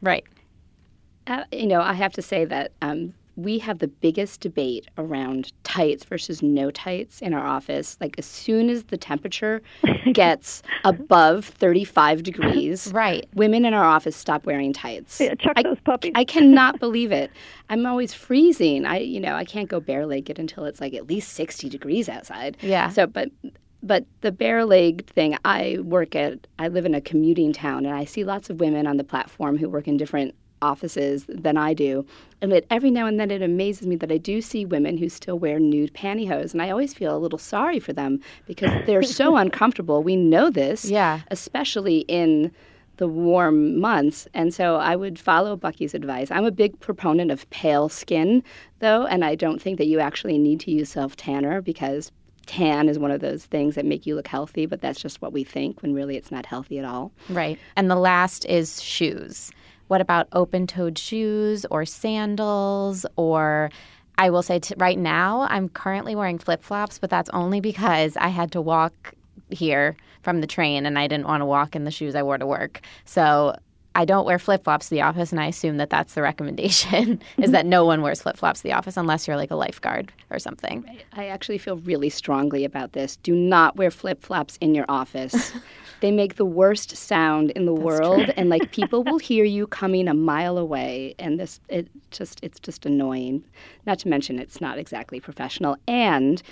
Right. 0.00 0.24
Uh, 1.26 1.44
you 1.50 1.66
know, 1.66 1.80
I 1.80 1.94
have 1.94 2.12
to 2.12 2.22
say 2.22 2.44
that 2.44 2.72
um, 2.82 3.14
we 3.36 3.58
have 3.58 3.78
the 3.78 3.88
biggest 3.88 4.40
debate 4.40 4.88
around 4.96 5.52
tights 5.62 6.04
versus 6.04 6.42
no 6.42 6.70
tights 6.70 7.20
in 7.20 7.34
our 7.34 7.46
office. 7.46 7.96
Like 8.00 8.18
as 8.18 8.24
soon 8.24 8.70
as 8.70 8.84
the 8.84 8.96
temperature 8.96 9.62
gets 10.12 10.62
above 10.84 11.44
35 11.44 12.22
degrees, 12.22 12.90
right. 12.94 13.28
women 13.34 13.64
in 13.64 13.74
our 13.74 13.84
office 13.84 14.16
stop 14.16 14.46
wearing 14.46 14.72
tights. 14.72 15.20
Yeah, 15.20 15.34
chuck 15.34 15.52
I, 15.56 15.62
those 15.62 15.80
puppies. 15.84 16.12
I 16.14 16.24
cannot 16.24 16.80
believe 16.80 17.12
it. 17.12 17.30
I'm 17.68 17.84
always 17.84 18.14
freezing. 18.14 18.86
I 18.86 18.98
you 18.98 19.20
know, 19.20 19.34
I 19.34 19.44
can't 19.44 19.68
go 19.68 19.80
bare-legged 19.80 20.38
until 20.38 20.64
it's 20.64 20.80
like 20.80 20.94
at 20.94 21.06
least 21.06 21.34
60 21.34 21.68
degrees 21.68 22.08
outside. 22.08 22.56
Yeah. 22.60 22.88
So 22.88 23.06
but 23.06 23.30
but 23.82 24.04
the 24.22 24.32
bare-legged 24.32 25.08
thing, 25.08 25.36
I 25.44 25.78
work 25.82 26.16
at 26.16 26.46
I 26.58 26.68
live 26.68 26.86
in 26.86 26.94
a 26.94 27.00
commuting 27.00 27.52
town 27.52 27.84
and 27.84 27.94
I 27.94 28.06
see 28.06 28.24
lots 28.24 28.48
of 28.48 28.60
women 28.60 28.86
on 28.86 28.96
the 28.96 29.04
platform 29.04 29.58
who 29.58 29.68
work 29.68 29.86
in 29.86 29.96
different 29.98 30.34
offices 30.70 31.24
than 31.28 31.56
I 31.56 31.74
do. 31.74 32.04
And 32.42 32.52
it, 32.52 32.66
every 32.70 32.90
now 32.90 33.06
and 33.06 33.18
then 33.18 33.30
it 33.30 33.42
amazes 33.42 33.86
me 33.86 33.96
that 33.96 34.12
I 34.12 34.18
do 34.18 34.40
see 34.42 34.64
women 34.64 34.98
who 34.98 35.08
still 35.08 35.38
wear 35.38 35.58
nude 35.58 35.94
pantyhose. 35.94 36.52
And 36.52 36.60
I 36.62 36.70
always 36.70 36.92
feel 36.92 37.16
a 37.16 37.18
little 37.24 37.38
sorry 37.38 37.80
for 37.80 37.92
them 37.92 38.20
because 38.46 38.70
they're 38.86 39.02
so 39.02 39.36
uncomfortable. 39.36 40.02
We 40.02 40.16
know 40.16 40.50
this, 40.50 40.84
Yeah. 40.84 41.20
especially 41.30 41.98
in 42.08 42.52
the 42.98 43.08
warm 43.08 43.78
months. 43.78 44.26
And 44.34 44.52
so 44.54 44.76
I 44.76 44.96
would 44.96 45.18
follow 45.18 45.54
Bucky's 45.56 45.94
advice. 45.94 46.30
I'm 46.30 46.44
a 46.46 46.50
big 46.50 46.78
proponent 46.80 47.30
of 47.30 47.48
pale 47.50 47.88
skin, 47.88 48.42
though, 48.80 49.06
and 49.06 49.24
I 49.24 49.34
don't 49.34 49.60
think 49.60 49.76
that 49.78 49.86
you 49.86 50.00
actually 50.00 50.38
need 50.38 50.60
to 50.60 50.70
use 50.70 50.88
self 50.88 51.14
tanner 51.16 51.60
because 51.60 52.10
tan 52.46 52.88
is 52.88 52.98
one 52.98 53.10
of 53.10 53.20
those 53.20 53.44
things 53.44 53.74
that 53.74 53.84
make 53.84 54.06
you 54.06 54.14
look 54.14 54.28
healthy, 54.28 54.64
but 54.66 54.80
that's 54.80 55.00
just 55.00 55.20
what 55.20 55.32
we 55.32 55.44
think 55.44 55.82
when 55.82 55.92
really 55.94 56.16
it's 56.16 56.30
not 56.30 56.46
healthy 56.46 56.78
at 56.78 56.84
all. 56.84 57.12
Right. 57.28 57.58
And 57.76 57.90
the 57.90 57.96
last 57.96 58.46
is 58.46 58.80
shoes. 58.82 59.50
What 59.88 60.00
about 60.00 60.28
open 60.32 60.66
toed 60.66 60.98
shoes 60.98 61.64
or 61.70 61.84
sandals? 61.84 63.06
Or 63.16 63.70
I 64.18 64.30
will 64.30 64.42
say 64.42 64.58
t- 64.58 64.74
right 64.78 64.98
now, 64.98 65.46
I'm 65.50 65.68
currently 65.68 66.14
wearing 66.14 66.38
flip 66.38 66.62
flops, 66.62 66.98
but 66.98 67.10
that's 67.10 67.30
only 67.30 67.60
because 67.60 68.16
I 68.16 68.28
had 68.28 68.52
to 68.52 68.60
walk 68.60 69.14
here 69.50 69.96
from 70.22 70.40
the 70.40 70.46
train 70.46 70.86
and 70.86 70.98
I 70.98 71.06
didn't 71.06 71.26
want 71.26 71.40
to 71.40 71.46
walk 71.46 71.76
in 71.76 71.84
the 71.84 71.90
shoes 71.90 72.14
I 72.14 72.22
wore 72.22 72.38
to 72.38 72.46
work. 72.46 72.80
So 73.04 73.56
I 73.96 74.04
don't 74.04 74.26
wear 74.26 74.38
flip 74.38 74.64
flops 74.64 74.88
to 74.88 74.94
the 74.94 75.00
office, 75.00 75.32
and 75.32 75.40
I 75.40 75.46
assume 75.46 75.78
that 75.78 75.88
that's 75.88 76.14
the 76.14 76.22
recommendation 76.30 77.20
is 77.38 77.50
that 77.52 77.64
no 77.64 77.84
one 77.86 78.02
wears 78.02 78.20
flip 78.20 78.36
flops 78.36 78.60
to 78.60 78.64
the 78.64 78.74
office 78.74 78.96
unless 78.96 79.26
you're 79.26 79.36
like 79.36 79.50
a 79.50 79.56
lifeguard 79.56 80.12
or 80.30 80.38
something. 80.38 80.84
I 81.14 81.28
actually 81.28 81.58
feel 81.58 81.78
really 81.78 82.10
strongly 82.10 82.64
about 82.64 82.92
this. 82.92 83.16
Do 83.16 83.34
not 83.34 83.76
wear 83.76 83.90
flip 83.90 84.22
flops 84.22 84.58
in 84.60 84.74
your 84.74 84.84
office. 84.88 85.52
they 86.00 86.10
make 86.10 86.36
the 86.36 86.44
worst 86.44 86.96
sound 86.96 87.50
in 87.52 87.64
the 87.66 87.72
world, 87.74 88.30
and 88.36 88.48
like 88.50 88.70
people 88.70 89.02
will 89.04 89.18
hear 89.30 89.44
you 89.44 89.66
coming 89.66 90.08
a 90.08 90.14
mile 90.14 90.58
away, 90.58 91.14
and 91.18 91.38
this 91.40 91.60
it 91.68 91.88
just 92.10 92.38
it's 92.42 92.58
just 92.60 92.86
annoying. 92.86 93.44
Not 93.86 93.98
to 94.00 94.08
mention 94.08 94.38
it's 94.38 94.60
not 94.60 94.78
exactly 94.78 95.20
professional, 95.20 95.76
and 95.88 96.42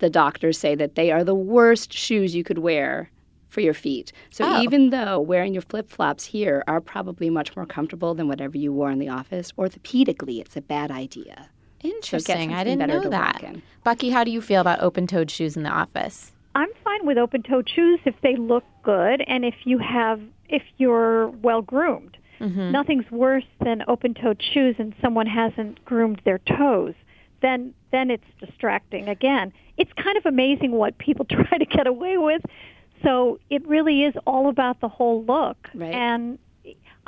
the 0.00 0.10
doctors 0.10 0.58
say 0.58 0.74
that 0.74 0.96
they 0.96 1.10
are 1.10 1.24
the 1.24 1.34
worst 1.34 1.92
shoes 1.92 2.34
you 2.34 2.44
could 2.44 2.58
wear 2.58 3.10
for 3.48 3.62
your 3.62 3.72
feet. 3.72 4.12
So 4.30 4.44
Oh. 4.44 4.60
even 4.62 4.90
though 4.90 5.18
wearing 5.18 5.54
your 5.54 5.62
flip 5.62 5.88
flops 5.88 6.26
here 6.26 6.62
are 6.68 6.80
probably 6.82 7.30
much 7.30 7.56
more 7.56 7.64
comfortable 7.64 8.14
than 8.14 8.28
whatever 8.28 8.58
you 8.58 8.72
wore 8.72 8.90
in 8.90 8.98
the 8.98 9.08
office, 9.08 9.52
orthopedically 9.52 10.40
it's 10.40 10.56
a 10.56 10.60
bad 10.60 10.90
idea. 10.90 11.48
Interesting. 11.82 12.52
I 12.52 12.64
didn't 12.64 12.88
know 12.88 13.08
that. 13.08 13.42
Bucky, 13.84 14.10
how 14.10 14.24
do 14.24 14.30
you 14.30 14.42
feel 14.42 14.60
about 14.60 14.80
open 14.82 15.06
toed 15.06 15.30
shoes 15.30 15.56
in 15.56 15.62
the 15.62 15.70
office? 15.70 16.32
I'm 16.54 16.68
fine 16.84 17.06
with 17.06 17.18
open-toed 17.18 17.68
shoes 17.68 18.00
if 18.04 18.14
they 18.22 18.36
look 18.36 18.64
good 18.82 19.22
and 19.26 19.44
if 19.44 19.54
you 19.64 19.78
have 19.78 20.20
if 20.48 20.62
you're 20.78 21.28
well 21.28 21.62
groomed. 21.62 22.16
Mm-hmm. 22.40 22.70
Nothing's 22.72 23.10
worse 23.10 23.44
than 23.64 23.82
open-toed 23.88 24.42
shoes 24.52 24.76
and 24.78 24.94
someone 25.02 25.26
hasn't 25.26 25.84
groomed 25.84 26.22
their 26.24 26.38
toes. 26.38 26.94
Then 27.42 27.74
then 27.92 28.10
it's 28.10 28.24
distracting 28.40 29.08
again. 29.08 29.52
It's 29.76 29.92
kind 29.92 30.16
of 30.16 30.26
amazing 30.26 30.72
what 30.72 30.98
people 30.98 31.24
try 31.30 31.58
to 31.58 31.64
get 31.64 31.86
away 31.86 32.18
with. 32.18 32.42
So 33.04 33.38
it 33.48 33.66
really 33.66 34.02
is 34.02 34.14
all 34.26 34.48
about 34.48 34.80
the 34.80 34.88
whole 34.88 35.24
look. 35.24 35.68
Right. 35.74 35.94
And 35.94 36.38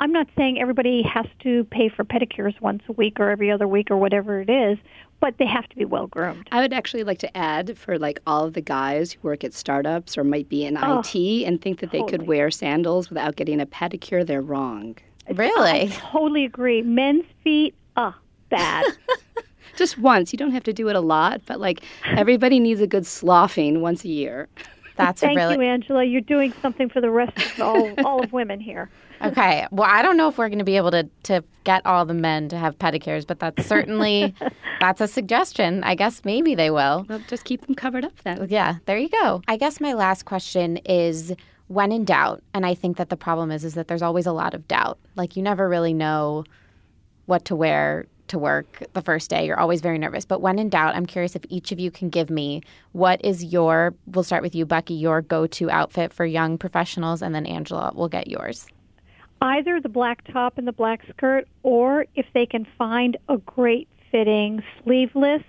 I'm 0.01 0.11
not 0.11 0.27
saying 0.35 0.59
everybody 0.59 1.03
has 1.03 1.27
to 1.43 1.63
pay 1.65 1.87
for 1.87 2.03
pedicures 2.03 2.59
once 2.59 2.81
a 2.89 2.91
week 2.93 3.19
or 3.19 3.29
every 3.29 3.51
other 3.51 3.67
week 3.67 3.91
or 3.91 3.97
whatever 3.97 4.41
it 4.41 4.49
is, 4.49 4.79
but 5.19 5.37
they 5.37 5.45
have 5.45 5.69
to 5.69 5.75
be 5.75 5.85
well 5.85 6.07
groomed. 6.07 6.49
I 6.51 6.59
would 6.59 6.73
actually 6.73 7.03
like 7.03 7.19
to 7.19 7.37
add 7.37 7.77
for 7.77 7.99
like 7.99 8.19
all 8.25 8.43
of 8.45 8.53
the 8.53 8.61
guys 8.61 9.13
who 9.13 9.19
work 9.21 9.43
at 9.43 9.53
startups 9.53 10.17
or 10.17 10.23
might 10.23 10.49
be 10.49 10.65
in 10.65 10.75
Oh, 10.81 11.03
IT 11.05 11.45
and 11.45 11.61
think 11.61 11.81
that 11.81 11.91
they 11.91 12.01
could 12.05 12.25
wear 12.25 12.49
sandals 12.49 13.09
without 13.09 13.35
getting 13.35 13.61
a 13.61 13.67
pedicure, 13.67 14.25
they're 14.25 14.41
wrong. 14.41 14.97
Really? 15.31 15.89
Totally 15.89 16.45
agree. 16.45 16.81
Men's 16.81 17.25
feet, 17.43 17.75
ah, 17.95 18.17
bad. 18.49 18.85
Just 19.77 19.99
once. 19.99 20.33
You 20.33 20.37
don't 20.37 20.51
have 20.51 20.63
to 20.63 20.73
do 20.73 20.89
it 20.89 20.95
a 20.95 20.99
lot, 20.99 21.41
but 21.45 21.59
like 21.59 21.83
everybody 22.05 22.59
needs 22.59 22.81
a 22.81 22.87
good 22.87 23.05
sloughing 23.05 23.81
once 23.81 24.03
a 24.03 24.09
year. 24.09 24.49
That's 24.95 25.21
a 25.21 25.27
Thank 25.27 25.37
really 25.37 25.55
you, 25.57 25.61
Angela. 25.71 26.03
You're 26.03 26.21
doing 26.21 26.53
something 26.59 26.89
for 26.89 27.01
the 27.01 27.11
rest 27.11 27.37
of 27.37 27.61
all, 27.61 27.93
all 28.03 28.23
of 28.23 28.33
women 28.33 28.59
here. 28.59 28.89
Okay. 29.23 29.67
Well, 29.71 29.89
I 29.89 30.01
don't 30.01 30.17
know 30.17 30.27
if 30.27 30.37
we're 30.37 30.49
going 30.49 30.59
to 30.59 30.65
be 30.65 30.77
able 30.77 30.91
to 30.91 31.09
to 31.23 31.43
get 31.63 31.85
all 31.85 32.05
the 32.05 32.13
men 32.13 32.49
to 32.49 32.57
have 32.57 32.77
pedicures, 32.77 33.25
but 33.25 33.39
that's 33.39 33.65
certainly 33.65 34.33
that's 34.79 35.01
a 35.01 35.07
suggestion. 35.07 35.83
I 35.83 35.95
guess 35.95 36.21
maybe 36.25 36.55
they 36.55 36.69
will. 36.69 37.05
Well, 37.07 37.21
just 37.27 37.43
keep 37.45 37.65
them 37.65 37.75
covered 37.75 38.05
up 38.05 38.17
then. 38.23 38.47
Yeah, 38.49 38.75
there 38.85 38.97
you 38.97 39.09
go. 39.09 39.41
I 39.47 39.57
guess 39.57 39.79
my 39.79 39.93
last 39.93 40.25
question 40.25 40.77
is 40.85 41.33
when 41.67 41.91
in 41.91 42.03
doubt, 42.05 42.43
and 42.53 42.65
I 42.65 42.73
think 42.73 42.97
that 42.97 43.09
the 43.09 43.17
problem 43.17 43.51
is 43.51 43.63
is 43.63 43.75
that 43.75 43.87
there's 43.87 44.01
always 44.01 44.25
a 44.25 44.33
lot 44.33 44.53
of 44.53 44.67
doubt. 44.67 44.99
Like 45.15 45.35
you 45.35 45.43
never 45.43 45.69
really 45.69 45.93
know 45.93 46.43
what 47.25 47.45
to 47.45 47.55
wear 47.55 48.07
to 48.31 48.39
work 48.39 48.83
the 48.93 49.01
first 49.01 49.29
day. 49.29 49.45
You're 49.45 49.59
always 49.59 49.81
very 49.81 49.97
nervous. 49.97 50.25
But 50.25 50.41
when 50.41 50.57
in 50.57 50.69
doubt, 50.69 50.95
I'm 50.95 51.05
curious 51.05 51.35
if 51.35 51.43
each 51.49 51.71
of 51.71 51.79
you 51.79 51.91
can 51.91 52.09
give 52.09 52.29
me 52.29 52.61
what 52.93 53.23
is 53.23 53.43
your 53.43 53.93
we'll 54.07 54.23
start 54.23 54.41
with 54.41 54.55
you, 54.55 54.65
Bucky, 54.65 54.93
your 54.93 55.21
go-to 55.21 55.69
outfit 55.69 56.13
for 56.13 56.25
young 56.25 56.57
professionals 56.57 57.21
and 57.21 57.35
then 57.35 57.45
Angela, 57.45 57.91
we'll 57.93 58.09
get 58.09 58.27
yours. 58.27 58.67
Either 59.41 59.79
the 59.81 59.89
black 59.89 60.23
top 60.31 60.57
and 60.57 60.67
the 60.67 60.71
black 60.71 61.01
skirt, 61.09 61.47
or 61.63 62.05
if 62.15 62.25
they 62.33 62.45
can 62.45 62.65
find 62.77 63.17
a 63.27 63.37
great 63.37 63.87
fitting 64.11 64.61
sleeveless, 64.83 65.41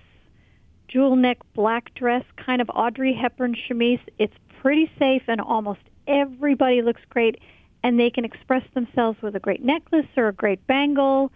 jewel 0.87 1.15
neck 1.15 1.37
black 1.53 1.93
dress, 1.93 2.23
kind 2.43 2.61
of 2.61 2.69
Audrey 2.73 3.13
Hepburn 3.13 3.55
chemise. 3.67 3.99
It's 4.17 4.33
pretty 4.61 4.89
safe 4.97 5.23
and 5.27 5.39
almost 5.39 5.81
everybody 6.07 6.81
looks 6.81 7.01
great, 7.09 7.39
and 7.83 7.99
they 7.99 8.09
can 8.09 8.25
express 8.25 8.63
themselves 8.73 9.21
with 9.21 9.35
a 9.35 9.39
great 9.39 9.63
necklace 9.63 10.07
or 10.17 10.27
a 10.27 10.33
great 10.33 10.65
bangle, 10.65 11.31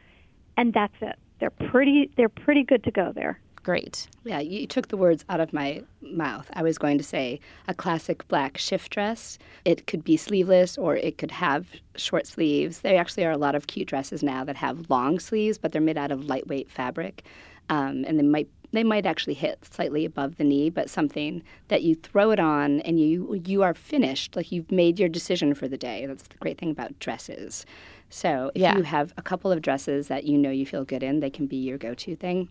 and 0.56 0.74
that's 0.74 0.96
it. 1.02 1.16
They're 1.40 1.52
pretty. 1.52 2.10
They're 2.18 2.30
pretty 2.30 2.64
good 2.64 2.84
to 2.86 2.92
go 2.92 3.12
there. 3.14 3.40
Great. 3.68 4.08
Yeah, 4.24 4.40
you 4.40 4.66
took 4.66 4.88
the 4.88 4.96
words 4.96 5.26
out 5.28 5.42
of 5.42 5.52
my 5.52 5.84
mouth. 6.02 6.50
I 6.54 6.64
was 6.64 6.78
going 6.78 6.98
to 7.00 7.04
say 7.04 7.42
a 7.68 7.74
classic 7.74 8.26
black 8.30 8.58
shift 8.58 8.94
dress. 8.94 9.38
It 9.66 9.88
could 9.88 10.06
be 10.06 10.16
sleeveless 10.16 10.78
or 10.78 10.96
it 10.96 11.18
could 11.18 11.32
have 11.32 11.68
short 11.98 12.28
sleeves. 12.28 12.80
There 12.80 12.98
actually 12.98 13.26
are 13.26 13.32
a 13.32 13.38
lot 13.38 13.56
of 13.56 13.68
cute 13.68 13.90
dresses 13.90 14.24
now 14.24 14.46
that 14.46 14.56
have 14.56 14.90
long 14.90 15.20
sleeves, 15.20 15.58
but 15.58 15.74
they're 15.74 15.82
made 15.82 15.98
out 15.98 16.12
of 16.14 16.28
lightweight 16.28 16.72
fabric, 16.72 17.26
um, 17.68 18.06
and 18.08 18.18
they 18.18 18.24
might 18.24 18.48
they 18.72 18.86
might 18.86 19.06
actually 19.06 19.34
hit 19.34 19.60
slightly 19.70 20.06
above 20.06 20.38
the 20.38 20.46
knee, 20.46 20.70
but 20.70 20.90
something 20.90 21.44
that 21.68 21.84
you 21.84 21.94
throw 21.96 22.32
it 22.32 22.40
on 22.40 22.80
and 22.82 23.02
you 23.02 23.42
you 23.46 23.64
are 23.64 23.74
finished, 23.74 24.38
like 24.38 24.50
you've 24.50 24.72
made 24.72 24.98
your 24.98 25.10
decision 25.10 25.54
for 25.54 25.68
the 25.68 25.78
day. 25.78 26.06
That's 26.06 26.24
the 26.24 26.38
great 26.40 26.58
thing 26.58 26.72
about 26.72 26.98
dresses. 27.00 27.66
So 28.10 28.50
if 28.56 28.62
Yeah. 28.62 28.78
you 28.78 28.84
have 28.84 29.14
a 29.18 29.22
couple 29.22 29.52
of 29.52 29.62
dresses 29.62 30.08
that 30.08 30.24
you 30.24 30.38
know 30.38 30.52
you 30.52 30.66
feel 30.66 30.86
good 30.86 31.04
in, 31.04 31.20
they 31.20 31.30
can 31.30 31.48
be 31.48 31.58
your 31.58 31.78
go-to 31.78 32.16
thing. 32.16 32.48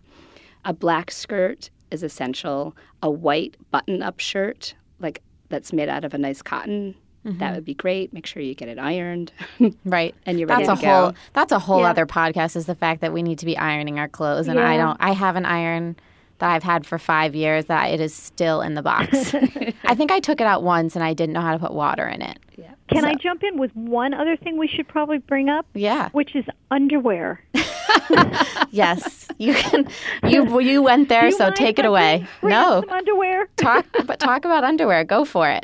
A 0.65 0.73
black 0.73 1.11
skirt 1.11 1.69
is 1.91 2.03
essential. 2.03 2.75
A 3.01 3.09
white 3.09 3.55
button-up 3.71 4.19
shirt, 4.19 4.75
like 4.99 5.21
that's 5.49 5.71
made 5.71 5.89
out 5.89 6.03
of 6.03 6.13
a 6.13 6.17
nice 6.17 6.41
cotton, 6.41 6.95
that 7.23 7.33
mm-hmm. 7.33 7.55
would 7.55 7.65
be 7.65 7.73
great. 7.73 8.13
Make 8.13 8.25
sure 8.25 8.41
you 8.41 8.55
get 8.55 8.69
it 8.69 8.79
ironed. 8.79 9.33
Right. 9.85 10.15
And 10.25 10.39
you're 10.39 10.47
ready 10.47 10.65
that's 10.65 10.79
a 10.79 10.81
to 10.81 10.89
whole 10.89 11.13
that's 11.33 11.51
a 11.51 11.59
whole 11.59 11.81
Yeah. 11.81 11.89
other 11.89 12.05
podcast 12.05 12.55
is 12.55 12.67
the 12.67 12.75
fact 12.75 13.01
that 13.01 13.11
we 13.11 13.21
need 13.21 13.39
to 13.39 13.45
be 13.45 13.57
ironing 13.57 13.99
our 13.99 14.07
clothes 14.07 14.47
and 14.47 14.59
I 14.59 14.77
don't 14.77 14.97
I 14.99 15.11
have 15.11 15.35
an 15.35 15.45
iron 15.45 15.95
that 16.39 16.49
I've 16.51 16.63
had 16.63 16.85
for 16.85 16.97
5 16.97 17.35
years 17.35 17.65
that 17.65 17.87
it 17.87 17.99
is 17.99 18.13
still 18.13 18.61
in 18.61 18.73
the 18.75 18.81
box. 18.83 19.33
I 19.83 19.95
think 19.95 20.11
I 20.11 20.19
took 20.19 20.39
it 20.41 20.47
out 20.47 20.63
once 20.63 20.95
and 20.95 21.03
I 21.03 21.13
didn't 21.13 21.33
know 21.33 21.41
how 21.41 21.53
to 21.53 21.59
put 21.59 21.73
water 21.73 22.07
in 22.07 22.21
it. 22.21 22.39
yeah. 22.57 22.71
Can 22.89 23.03
I 23.03 23.15
jump 23.15 23.43
in 23.43 23.57
with 23.57 23.75
one 23.75 24.13
other 24.13 24.37
thing 24.37 24.57
we 24.57 24.67
should 24.67 24.87
probably 24.87 25.17
bring 25.17 25.49
up, 25.49 25.65
Yeah. 25.73 26.09
which 26.11 26.35
is 26.35 26.45
underwear? 26.71 27.41
Yes. 28.71 29.27
You 29.37 29.53
can 29.53 29.87
you 30.27 30.59
you 30.59 30.81
went 30.81 31.09
there 31.09 31.25
you 31.25 31.31
so 31.31 31.51
take 31.51 31.79
it 31.79 31.85
away. 31.85 32.25
No. 32.43 32.83
underwear. 32.89 33.47
Talk 33.57 33.85
but 34.05 34.19
talk 34.19 34.45
about 34.45 34.63
underwear. 34.63 35.03
Go 35.03 35.25
for 35.25 35.49
it. 35.49 35.63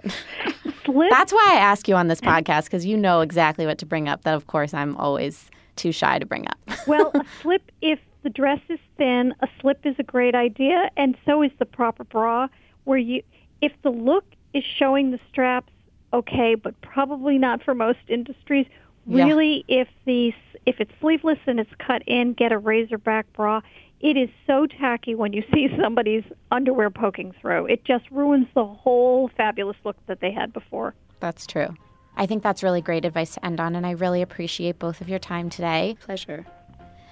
Slip 0.85 1.09
That's 1.09 1.33
why 1.33 1.49
I 1.51 1.55
ask 1.55 1.87
you 1.87 1.95
on 1.95 2.07
this 2.07 2.21
podcast 2.21 2.69
cuz 2.69 2.85
you 2.85 2.97
know 2.97 3.21
exactly 3.21 3.65
what 3.65 3.77
to 3.79 3.85
bring 3.85 4.07
up 4.07 4.23
that 4.23 4.35
of 4.35 4.47
course 4.47 4.73
I'm 4.73 4.95
always 4.97 5.49
too 5.75 5.91
shy 5.91 6.19
to 6.19 6.25
bring 6.25 6.47
up. 6.47 6.57
well, 6.87 7.11
a 7.15 7.23
slip, 7.41 7.71
if 7.81 7.99
the 8.23 8.29
dress 8.29 8.59
is 8.69 8.79
thin, 8.97 9.33
a 9.41 9.47
slip 9.59 9.85
is 9.85 9.95
a 9.99 10.03
great 10.03 10.35
idea, 10.35 10.89
and 10.97 11.15
so 11.25 11.43
is 11.43 11.51
the 11.59 11.65
proper 11.65 12.03
bra. 12.03 12.47
Where 12.85 12.97
you, 12.97 13.21
if 13.61 13.71
the 13.81 13.89
look 13.89 14.25
is 14.53 14.63
showing 14.63 15.11
the 15.11 15.19
straps, 15.29 15.71
okay, 16.13 16.55
but 16.55 16.79
probably 16.81 17.37
not 17.37 17.63
for 17.63 17.73
most 17.73 17.99
industries. 18.07 18.67
Yeah. 19.05 19.25
Really, 19.25 19.65
if 19.67 19.87
the 20.05 20.33
if 20.65 20.79
it's 20.79 20.91
sleeveless 21.01 21.39
and 21.45 21.59
it's 21.59 21.73
cut 21.79 22.03
in, 22.07 22.33
get 22.33 22.51
a 22.51 22.57
razor 22.57 22.97
back 22.97 23.31
bra. 23.33 23.61
It 23.99 24.17
is 24.17 24.29
so 24.47 24.67
tacky 24.67 25.15
when 25.15 25.33
you 25.33 25.43
see 25.53 25.69
somebody's 25.79 26.23
underwear 26.51 26.89
poking 26.89 27.33
through. 27.41 27.67
It 27.67 27.83
just 27.83 28.09
ruins 28.11 28.47
the 28.53 28.65
whole 28.65 29.29
fabulous 29.35 29.77
look 29.83 29.97
that 30.07 30.21
they 30.21 30.31
had 30.31 30.53
before. 30.53 30.93
That's 31.19 31.45
true. 31.45 31.75
I 32.15 32.25
think 32.25 32.43
that's 32.43 32.63
really 32.63 32.81
great 32.81 33.05
advice 33.05 33.33
to 33.35 33.45
end 33.45 33.59
on 33.59 33.75
and 33.75 33.87
I 33.87 33.91
really 33.91 34.21
appreciate 34.21 34.77
both 34.77 35.01
of 35.01 35.09
your 35.09 35.19
time 35.19 35.49
today. 35.49 35.97
Pleasure. 35.99 36.45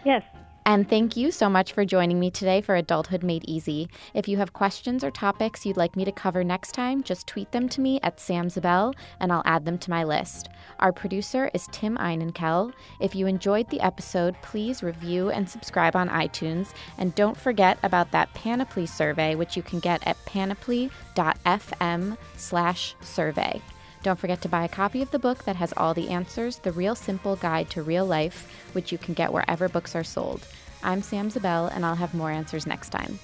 Yes. 0.06 0.24
And 0.66 0.88
thank 0.88 1.18
you 1.18 1.32
so 1.32 1.50
much 1.50 1.74
for 1.74 1.86
joining 1.86 2.20
me 2.20 2.30
today 2.30 2.62
for 2.62 2.76
Adulthood 2.76 3.24
Made 3.24 3.44
Easy. 3.48 3.90
If 4.14 4.28
you 4.28 4.38
have 4.38 4.54
questions 4.54 5.04
or 5.04 5.10
topics 5.10 5.66
you'd 5.66 5.76
like 5.76 5.96
me 5.96 6.06
to 6.06 6.12
cover 6.12 6.44
next 6.44 6.74
time, 6.74 7.02
just 7.02 7.26
tweet 7.26 7.52
them 7.52 7.68
to 7.70 7.82
me 7.82 8.00
at 8.04 8.20
Sam 8.20 8.48
Zabel 8.48 8.94
and 9.20 9.32
I'll 9.32 9.42
add 9.46 9.66
them 9.66 9.80
to 9.80 9.90
my 9.90 10.04
list. 10.04 10.50
Our 10.80 10.94
producer 10.94 11.50
is 11.56 11.68
Tim 11.72 11.98
Einenkel. 11.98 12.74
If 13.00 13.16
you 13.16 13.26
enjoyed 13.26 13.70
the 13.70 13.82
episode, 13.82 14.36
please 14.44 14.84
review 14.84 15.32
and 15.32 15.50
subscribe 15.50 15.96
on 15.96 16.10
iTunes. 16.10 16.74
And 17.00 17.16
don't 17.16 17.38
forget 17.38 17.80
about 17.82 18.12
that 18.12 18.32
Panoply 18.36 18.86
survey, 18.86 19.34
which 19.34 19.58
you 19.58 19.64
can 19.64 19.80
get 19.80 20.06
at 20.06 20.24
panoply.fm 20.26 22.18
slash 22.38 22.96
survey. 23.02 23.62
Don't 24.04 24.20
forget 24.20 24.42
to 24.42 24.50
buy 24.50 24.66
a 24.66 24.70
copy 24.70 25.04
of 25.04 25.12
the 25.12 25.20
book 25.20 25.44
that 25.44 25.58
has 25.58 25.74
all 25.78 25.94
the 25.94 26.10
answers, 26.10 26.58
The 26.58 26.72
Real 26.72 26.96
Simple 26.96 27.36
Guide 27.36 27.70
to 27.70 27.84
Real 27.84 28.06
Life, 28.06 28.48
which 28.74 28.92
you 28.92 28.98
can 28.98 29.14
get 29.14 29.32
wherever 29.32 29.70
books 29.70 29.96
are 29.96 30.04
sold. 30.04 30.48
I'm 30.82 31.04
Sam 31.04 31.30
Zabel, 31.30 31.68
and 31.68 31.86
I'll 31.86 31.94
have 31.96 32.16
more 32.16 32.32
answers 32.32 32.66
next 32.66 32.90
time. 32.90 33.20